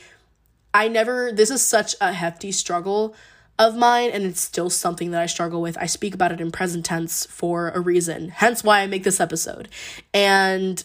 I 0.74 0.90
never 0.90 1.32
this 1.32 1.50
is 1.50 1.66
such 1.66 1.96
a 2.02 2.12
hefty 2.12 2.52
struggle 2.52 3.16
of 3.60 3.76
mine 3.76 4.10
and 4.12 4.24
it's 4.24 4.40
still 4.40 4.70
something 4.70 5.12
that 5.12 5.22
I 5.22 5.26
struggle 5.26 5.62
with. 5.62 5.78
I 5.78 5.86
speak 5.86 6.16
about 6.16 6.32
it 6.32 6.40
in 6.40 6.50
present 6.50 6.86
tense 6.86 7.26
for 7.26 7.70
a 7.72 7.80
reason, 7.82 8.30
hence 8.30 8.64
why 8.64 8.80
I 8.80 8.88
make 8.88 9.04
this 9.04 9.20
episode. 9.20 9.68
And 10.14 10.82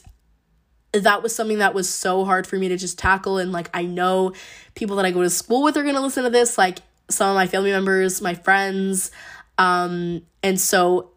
that 0.93 1.23
was 1.23 1.35
something 1.35 1.59
that 1.59 1.73
was 1.73 1.89
so 1.89 2.25
hard 2.25 2.47
for 2.47 2.57
me 2.57 2.69
to 2.69 2.77
just 2.77 2.99
tackle 2.99 3.39
and 3.39 3.53
like 3.53 3.71
I 3.73 3.83
know 3.85 4.33
people 4.75 4.97
that 4.97 5.07
I 5.07 5.13
go 5.13 5.23
to 5.23 5.31
school 5.31 5.63
with 5.63 5.77
are 5.77 5.85
to 5.85 6.01
listen 6.01 6.25
to 6.25 6.31
this, 6.31 6.59
like 6.59 6.81
some 7.09 7.31
of 7.31 7.37
my 7.37 7.47
family 7.47 7.71
members, 7.71 8.21
my 8.21 8.35
friends, 8.35 9.13
um 9.57 10.23
and 10.43 10.61
so 10.61 11.13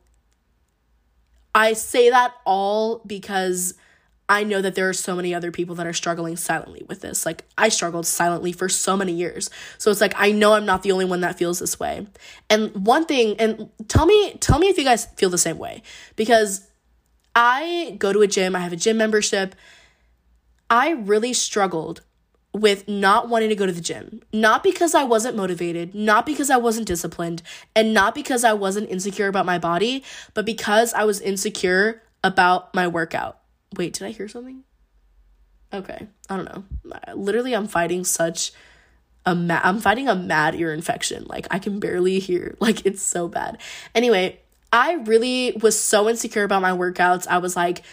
I 1.56 1.74
say 1.74 2.12
that 2.12 2.34
all 2.46 3.02
because 3.08 3.74
I 4.30 4.44
know 4.44 4.62
that 4.62 4.76
there 4.76 4.90
are 4.90 4.94
so 4.94 5.16
many 5.16 5.34
other 5.34 5.52
people 5.52 5.76
that 5.76 5.88
are 5.88 5.94
struggling 5.94 6.36
silently 6.36 6.84
with 6.88 7.00
this. 7.00 7.26
Like 7.26 7.46
I 7.58 7.70
struggled 7.70 8.06
silently 8.06 8.52
for 8.52 8.68
so 8.68 8.98
many 8.98 9.14
years. 9.14 9.50
So 9.78 9.90
it's 9.90 10.02
like 10.02 10.14
I 10.18 10.32
know 10.32 10.54
I'm 10.54 10.66
not 10.66 10.84
the 10.84 10.92
only 10.92 11.06
one 11.06 11.22
that 11.22 11.38
feels 11.38 11.60
this 11.60 11.80
way. 11.80 12.06
And 12.50 12.86
one 12.86 13.06
thing 13.06 13.40
and 13.40 13.70
tell 13.88 14.06
me 14.06 14.34
tell 14.40 14.60
me 14.60 14.68
if 14.68 14.78
you 14.78 14.84
guys 14.84 15.06
feel 15.16 15.30
the 15.30 15.38
same 15.38 15.58
way 15.58 15.82
because 16.18 16.68
I 17.36 17.96
go 18.00 18.12
to 18.12 18.22
a 18.22 18.28
gym, 18.28 18.56
I 18.56 18.60
have 18.60 18.74
a 18.74 18.78
gym 18.78 18.98
membership. 18.98 19.56
I 20.70 20.90
really 20.90 21.32
struggled 21.32 22.02
with 22.54 22.88
not 22.88 23.30
wanting 23.30 23.50
to 23.50 23.56
go 23.56 23.66
to 23.66 23.72
the 23.72 23.82
gym. 23.82 24.22
Not 24.34 24.64
because 24.64 24.96
I 24.96 25.04
wasn't 25.04 25.38
motivated, 25.38 25.94
not 25.94 26.26
because 26.26 26.50
I 26.50 26.58
wasn't 26.58 26.88
disciplined, 26.88 27.44
and 27.76 27.94
not 27.94 28.16
because 28.16 28.44
I 28.44 28.54
wasn't 28.54 28.90
insecure 28.90 29.28
about 29.28 29.46
my 29.46 29.60
body, 29.60 30.04
but 30.34 30.46
because 30.46 30.94
I 30.94 31.04
was 31.04 31.22
insecure 31.22 32.02
about 32.24 32.74
my 32.74 32.88
workout. 32.88 33.37
Wait, 33.76 33.94
did 33.94 34.04
I 34.04 34.12
hear 34.12 34.28
something? 34.28 34.64
Okay, 35.74 36.08
I 36.30 36.38
don't 36.38 36.46
know. 36.46 36.64
Literally, 37.16 37.54
I'm 37.54 37.68
fighting 37.68 38.04
such 38.04 38.54
a 39.26 39.36
ma- 39.36 39.62
I'm 39.62 39.80
fighting 39.80 40.08
a 40.08 40.16
mad 40.16 40.56
ear 40.56 40.74
infection. 40.74 41.26
Like 41.28 41.48
I 41.52 41.60
can 41.60 41.80
barely 41.80 42.20
hear. 42.20 42.56
Like 42.62 42.86
it's 42.86 43.02
so 43.02 43.28
bad. 43.28 43.60
Anyway, 43.94 44.40
I 44.72 44.94
really 44.94 45.58
was 45.62 45.80
so 45.80 46.10
insecure 46.10 46.44
about 46.44 46.62
my 46.62 46.72
workouts. 46.72 47.28
I 47.28 47.38
was 47.38 47.56
like, 47.56 47.84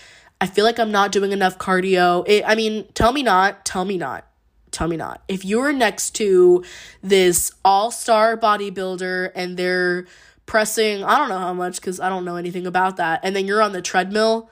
I 0.40 0.46
feel 0.46 0.64
like 0.64 0.78
I'm 0.78 0.92
not 0.92 1.12
doing 1.12 1.32
enough 1.32 1.58
cardio. 1.58 2.24
It, 2.26 2.44
I 2.46 2.54
mean, 2.54 2.86
tell 2.94 3.12
me 3.12 3.22
not. 3.22 3.64
Tell 3.64 3.84
me 3.84 3.96
not. 3.98 4.26
Tell 4.70 4.88
me 4.88 4.96
not. 4.96 5.22
If 5.28 5.44
you're 5.44 5.72
next 5.72 6.10
to 6.16 6.64
this 7.02 7.52
all 7.64 7.90
star 7.90 8.36
bodybuilder 8.36 9.30
and 9.34 9.56
they're 9.56 10.06
pressing, 10.46 11.04
I 11.04 11.18
don't 11.18 11.28
know 11.28 11.38
how 11.38 11.54
much 11.54 11.76
because 11.76 12.00
I 12.00 12.08
don't 12.08 12.24
know 12.24 12.36
anything 12.36 12.66
about 12.66 12.96
that, 12.96 13.20
and 13.22 13.34
then 13.34 13.46
you're 13.46 13.62
on 13.62 13.72
the 13.72 13.82
treadmill 13.82 14.50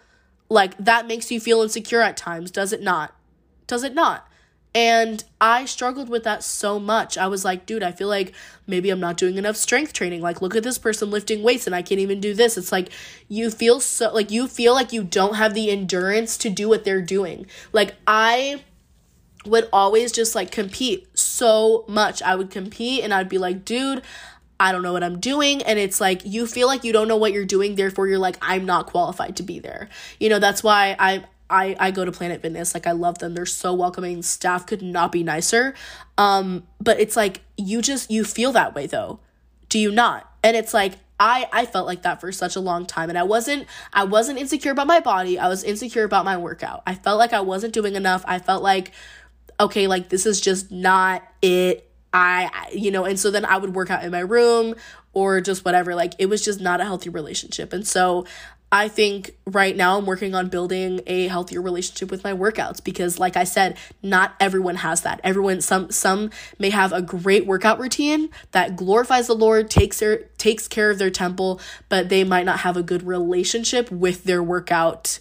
like 0.53 0.77
that 0.77 1.07
makes 1.07 1.31
you 1.31 1.41
feel 1.41 1.63
insecure 1.63 2.03
at 2.03 2.17
times, 2.17 2.51
does 2.51 2.73
it 2.73 2.83
not? 2.83 3.15
Does 3.67 3.83
it 3.83 3.95
not? 3.95 4.29
And 4.75 5.23
I 5.41 5.67
struggled 5.67 6.09
with 6.09 6.25
that 6.25 6.43
so 6.43 6.79
much. 6.79 7.19
I 7.19 7.27
was 7.27 7.45
like, 7.45 7.67
dude, 7.67 7.83
I 7.83 7.93
feel 7.93 8.09
like 8.09 8.33
maybe 8.67 8.89
I'm 8.89 9.01
not 9.01 9.19
doing 9.19 9.37
enough 9.37 9.57
strength 9.57 9.93
training. 9.93 10.23
Like, 10.23 10.41
look 10.41 10.57
at 10.57 10.63
this 10.63 10.79
person 10.79 11.11
lifting 11.11 11.43
weights 11.43 11.67
and 11.67 11.77
I 11.77 11.83
can't 11.83 12.01
even 12.01 12.21
do 12.21 12.33
this. 12.33 12.57
It's 12.57 12.73
like 12.73 12.89
you 13.29 13.51
feel 13.51 13.81
so, 13.81 14.13
like, 14.15 14.31
you 14.31 14.49
feel 14.49 14.73
like 14.73 14.93
you 14.93 15.05
don't 15.05 15.35
have 15.35 15.53
the 15.53 15.71
endurance 15.71 16.39
to 16.39 16.49
do 16.49 16.69
what 16.69 16.85
they're 16.85 17.03
doing. 17.03 17.47
Like, 17.73 17.97
I 18.07 18.65
would 19.45 19.69
always 19.73 20.13
just 20.13 20.35
like 20.35 20.51
compete 20.51 21.07
so 21.19 21.85
much. 21.89 22.23
I 22.23 22.35
would 22.35 22.51
compete 22.51 23.05
and 23.05 23.13
I'd 23.13 23.29
be 23.29 23.39
like, 23.39 23.65
dude, 23.65 24.03
I 24.61 24.73
don't 24.73 24.83
know 24.83 24.93
what 24.93 25.03
I'm 25.03 25.19
doing. 25.19 25.63
And 25.63 25.79
it's 25.79 26.01
like 26.01 26.23
you 26.25 26.47
feel 26.47 26.67
like 26.67 26.85
you 26.85 26.93
don't 26.93 27.09
know 27.09 27.17
what 27.17 27.33
you're 27.33 27.45
doing, 27.45 27.75
therefore 27.75 28.09
you're 28.09 28.19
like, 28.19 28.37
I'm 28.41 28.65
not 28.65 28.87
qualified 28.87 29.37
to 29.37 29.43
be 29.43 29.59
there. 29.59 29.89
You 30.21 30.29
know, 30.29 30.39
that's 30.39 30.63
why 30.63 30.97
I 30.99 31.25
I, 31.53 31.77
I 31.79 31.91
go 31.91 32.07
to 32.07 32.13
Planet 32.13 32.41
Fitness. 32.41 32.73
Like 32.73 32.87
I 32.87 32.93
love 32.93 33.19
them. 33.19 33.35
They're 33.35 33.45
so 33.45 33.75
welcoming. 33.75 34.23
Staff 34.23 34.67
could 34.67 34.81
not 34.81 35.13
be 35.13 35.23
nicer. 35.23 35.75
Um, 36.17 36.67
but 36.81 36.99
it's 36.99 37.15
like 37.15 37.43
you 37.59 37.83
just 37.83 38.11
you 38.11 38.25
feel 38.25 38.53
that 38.53 38.75
way 38.75 38.87
though. 38.87 39.21
Do 39.69 39.79
you 39.79 39.91
not? 39.91 40.31
And 40.43 40.57
it's 40.57 40.73
like 40.73 40.95
I 41.21 41.49
I 41.53 41.67
felt 41.67 41.87
like 41.87 42.03
that 42.03 42.21
for 42.21 42.33
such 42.33 42.57
a 42.57 42.61
long 42.61 42.87
time 42.87 43.11
and 43.11 43.19
I 43.19 43.23
wasn't 43.23 43.67
I 43.93 44.05
wasn't 44.05 44.39
insecure 44.39 44.73
about 44.73 44.87
my 44.87 45.01
body. 45.01 45.39
I 45.39 45.49
was 45.49 45.63
insecure 45.63 46.05
about 46.05 46.25
my 46.25 46.39
workout. 46.39 46.83
I 46.87 46.95
felt 46.95 47.19
like 47.19 47.35
I 47.35 47.41
wasn't 47.41 47.75
doing 47.75 47.97
enough. 47.97 48.25
I 48.27 48.39
felt 48.39 48.63
like 48.63 48.93
okay, 49.61 49.87
like 49.87 50.09
this 50.09 50.25
is 50.25 50.41
just 50.41 50.73
not 50.73 51.23
it 51.43 51.92
I, 52.13 52.69
you 52.73 52.91
know, 52.91 53.05
and 53.05 53.19
so 53.19 53.31
then 53.31 53.45
I 53.45 53.57
would 53.57 53.75
work 53.75 53.91
out 53.91 54.05
in 54.05 54.11
my 54.11 54.21
room 54.21 54.75
or 55.13 55.41
just 55.41 55.65
whatever. 55.65 55.95
Like 55.95 56.15
it 56.19 56.27
was 56.27 56.45
just 56.45 56.61
not 56.61 56.81
a 56.81 56.85
healthy 56.85 57.11
relationship. 57.11 57.73
And 57.73 57.87
so 57.87 58.27
I 58.71 58.89
think 58.89 59.37
right 59.47 59.77
now 59.77 59.99
I'm 59.99 60.07
working 60.07 60.35
on 60.35 60.49
building 60.49 61.03
a 61.07 61.29
healthier 61.29 61.61
relationship 61.61 62.11
with 62.11 62.25
my 62.25 62.33
workouts 62.33 62.83
because 62.83 63.19
like 63.19 63.37
I 63.37 63.45
said, 63.45 63.77
not 64.03 64.35
everyone 64.41 64.77
has 64.77 65.03
that. 65.03 65.21
Everyone 65.23 65.61
some 65.61 65.91
some 65.91 66.31
may 66.59 66.71
have 66.71 66.93
a 66.93 67.03
great 67.03 67.47
workout 67.47 67.79
routine 67.79 68.31
that 68.53 68.77
glorifies 68.77 69.27
the 69.27 69.35
Lord, 69.35 69.69
takes 69.69 69.99
their 69.99 70.25
takes 70.39 70.69
care 70.69 70.91
of 70.91 70.99
their 70.99 71.11
temple, 71.11 71.61
but 71.91 72.09
they 72.09 72.25
might 72.25 72.47
not 72.47 72.61
have 72.61 72.79
a 72.79 72.83
good 72.83 73.03
relationship 73.03 73.91
with 73.91 74.25
their 74.25 74.43
workout 74.43 75.19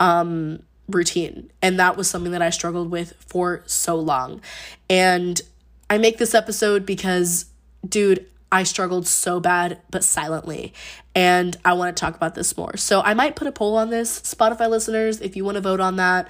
um 0.00 0.62
routine. 0.88 1.50
And 1.60 1.78
that 1.78 1.98
was 1.98 2.08
something 2.08 2.32
that 2.32 2.42
I 2.42 2.50
struggled 2.50 2.90
with 2.90 3.12
for 3.18 3.62
so 3.66 3.96
long. 3.96 4.40
And 4.88 5.40
I 5.88 5.98
make 5.98 6.18
this 6.18 6.34
episode 6.34 6.86
because, 6.86 7.46
dude, 7.86 8.26
I 8.50 8.62
struggled 8.62 9.06
so 9.06 9.40
bad, 9.40 9.80
but 9.90 10.04
silently. 10.04 10.72
And 11.14 11.56
I 11.64 11.72
want 11.72 11.96
to 11.96 12.00
talk 12.00 12.14
about 12.14 12.34
this 12.34 12.56
more. 12.56 12.76
So 12.76 13.00
I 13.00 13.14
might 13.14 13.36
put 13.36 13.48
a 13.48 13.52
poll 13.52 13.76
on 13.76 13.90
this, 13.90 14.20
Spotify 14.20 14.68
listeners, 14.70 15.20
if 15.20 15.36
you 15.36 15.44
want 15.44 15.56
to 15.56 15.60
vote 15.60 15.80
on 15.80 15.96
that. 15.96 16.28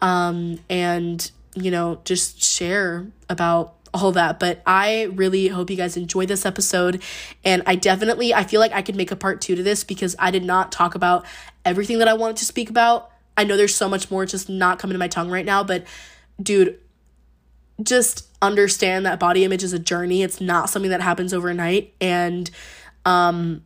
Um, 0.00 0.58
and, 0.70 1.30
you 1.54 1.70
know, 1.70 2.00
just 2.04 2.42
share 2.42 3.06
about 3.28 3.76
all 3.94 4.12
that 4.12 4.38
but 4.38 4.60
i 4.66 5.04
really 5.14 5.48
hope 5.48 5.70
you 5.70 5.76
guys 5.76 5.96
enjoy 5.96 6.26
this 6.26 6.44
episode 6.44 7.02
and 7.44 7.62
i 7.66 7.74
definitely 7.74 8.34
i 8.34 8.44
feel 8.44 8.60
like 8.60 8.72
i 8.72 8.82
could 8.82 8.96
make 8.96 9.10
a 9.10 9.16
part 9.16 9.40
two 9.40 9.54
to 9.54 9.62
this 9.62 9.84
because 9.84 10.14
i 10.18 10.30
did 10.30 10.44
not 10.44 10.70
talk 10.70 10.94
about 10.94 11.24
everything 11.64 11.98
that 11.98 12.08
i 12.08 12.12
wanted 12.12 12.36
to 12.36 12.44
speak 12.44 12.68
about 12.68 13.10
i 13.38 13.44
know 13.44 13.56
there's 13.56 13.74
so 13.74 13.88
much 13.88 14.10
more 14.10 14.26
just 14.26 14.50
not 14.50 14.78
coming 14.78 14.92
to 14.92 14.98
my 14.98 15.08
tongue 15.08 15.30
right 15.30 15.46
now 15.46 15.64
but 15.64 15.84
dude 16.42 16.78
just 17.82 18.28
understand 18.46 19.04
that 19.06 19.20
body 19.20 19.44
image 19.44 19.62
is 19.62 19.72
a 19.72 19.78
journey. 19.78 20.22
It's 20.22 20.40
not 20.40 20.70
something 20.70 20.90
that 20.90 21.00
happens 21.00 21.34
overnight. 21.34 21.94
And 22.00 22.50
um, 23.04 23.64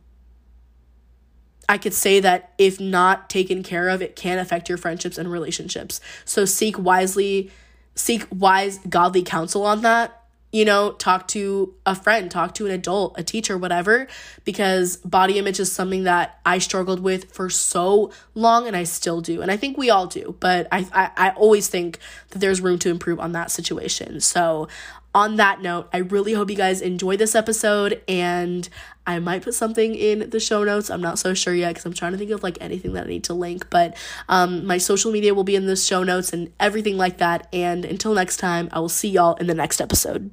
I 1.69 1.77
could 1.77 1.93
say 1.93 2.19
that 2.19 2.53
if 2.57 2.79
not 2.79 3.29
taken 3.29 3.63
care 3.63 3.89
of, 3.89 4.01
it 4.01 4.15
can 4.15 4.37
affect 4.39 4.67
your 4.67 4.77
friendships 4.77 5.17
and 5.17 5.31
relationships. 5.31 6.01
So 6.25 6.45
seek 6.45 6.77
wisely, 6.77 7.51
seek 7.95 8.25
wise, 8.31 8.79
godly 8.89 9.23
counsel 9.23 9.65
on 9.65 9.81
that 9.81 10.20
you 10.51 10.65
know, 10.65 10.91
talk 10.93 11.27
to 11.29 11.73
a 11.85 11.95
friend, 11.95 12.29
talk 12.29 12.53
to 12.55 12.65
an 12.65 12.71
adult, 12.71 13.15
a 13.17 13.23
teacher, 13.23 13.57
whatever, 13.57 14.07
because 14.43 14.97
body 14.97 15.37
image 15.37 15.59
is 15.59 15.71
something 15.71 16.03
that 16.03 16.39
I 16.45 16.57
struggled 16.57 16.99
with 16.99 17.31
for 17.31 17.49
so 17.49 18.11
long 18.35 18.67
and 18.67 18.75
I 18.75 18.83
still 18.83 19.21
do. 19.21 19.41
And 19.41 19.49
I 19.49 19.57
think 19.57 19.77
we 19.77 19.89
all 19.89 20.07
do, 20.07 20.35
but 20.39 20.67
I, 20.71 20.85
I, 20.91 21.11
I 21.15 21.29
always 21.31 21.69
think 21.69 21.99
that 22.29 22.39
there's 22.39 22.59
room 22.59 22.79
to 22.79 22.89
improve 22.89 23.19
on 23.19 23.31
that 23.31 23.51
situation. 23.51 24.19
So, 24.19 24.67
on 25.13 25.35
that 25.35 25.61
note, 25.61 25.89
I 25.91 25.97
really 25.97 26.33
hope 26.33 26.49
you 26.49 26.55
guys 26.55 26.81
enjoy 26.81 27.17
this 27.17 27.35
episode 27.35 28.01
and 28.07 28.67
I 29.05 29.19
might 29.19 29.41
put 29.41 29.53
something 29.53 29.93
in 29.93 30.29
the 30.29 30.39
show 30.39 30.63
notes. 30.63 30.89
I'm 30.89 31.01
not 31.01 31.19
so 31.19 31.33
sure 31.33 31.53
yet 31.53 31.69
because 31.69 31.85
I'm 31.85 31.93
trying 31.93 32.13
to 32.13 32.17
think 32.17 32.31
of 32.31 32.43
like 32.43 32.57
anything 32.61 32.93
that 32.93 33.07
I 33.07 33.09
need 33.09 33.25
to 33.25 33.33
link, 33.33 33.69
but 33.69 33.97
um, 34.29 34.65
my 34.65 34.77
social 34.77 35.11
media 35.11 35.33
will 35.33 35.43
be 35.43 35.55
in 35.55 35.65
the 35.65 35.75
show 35.75 36.03
notes 36.03 36.31
and 36.31 36.53
everything 36.59 36.97
like 36.97 37.17
that. 37.17 37.47
And 37.51 37.83
until 37.83 38.13
next 38.13 38.37
time, 38.37 38.69
I 38.71 38.79
will 38.79 38.89
see 38.89 39.09
y'all 39.09 39.35
in 39.35 39.47
the 39.47 39.53
next 39.53 39.81
episode. 39.81 40.31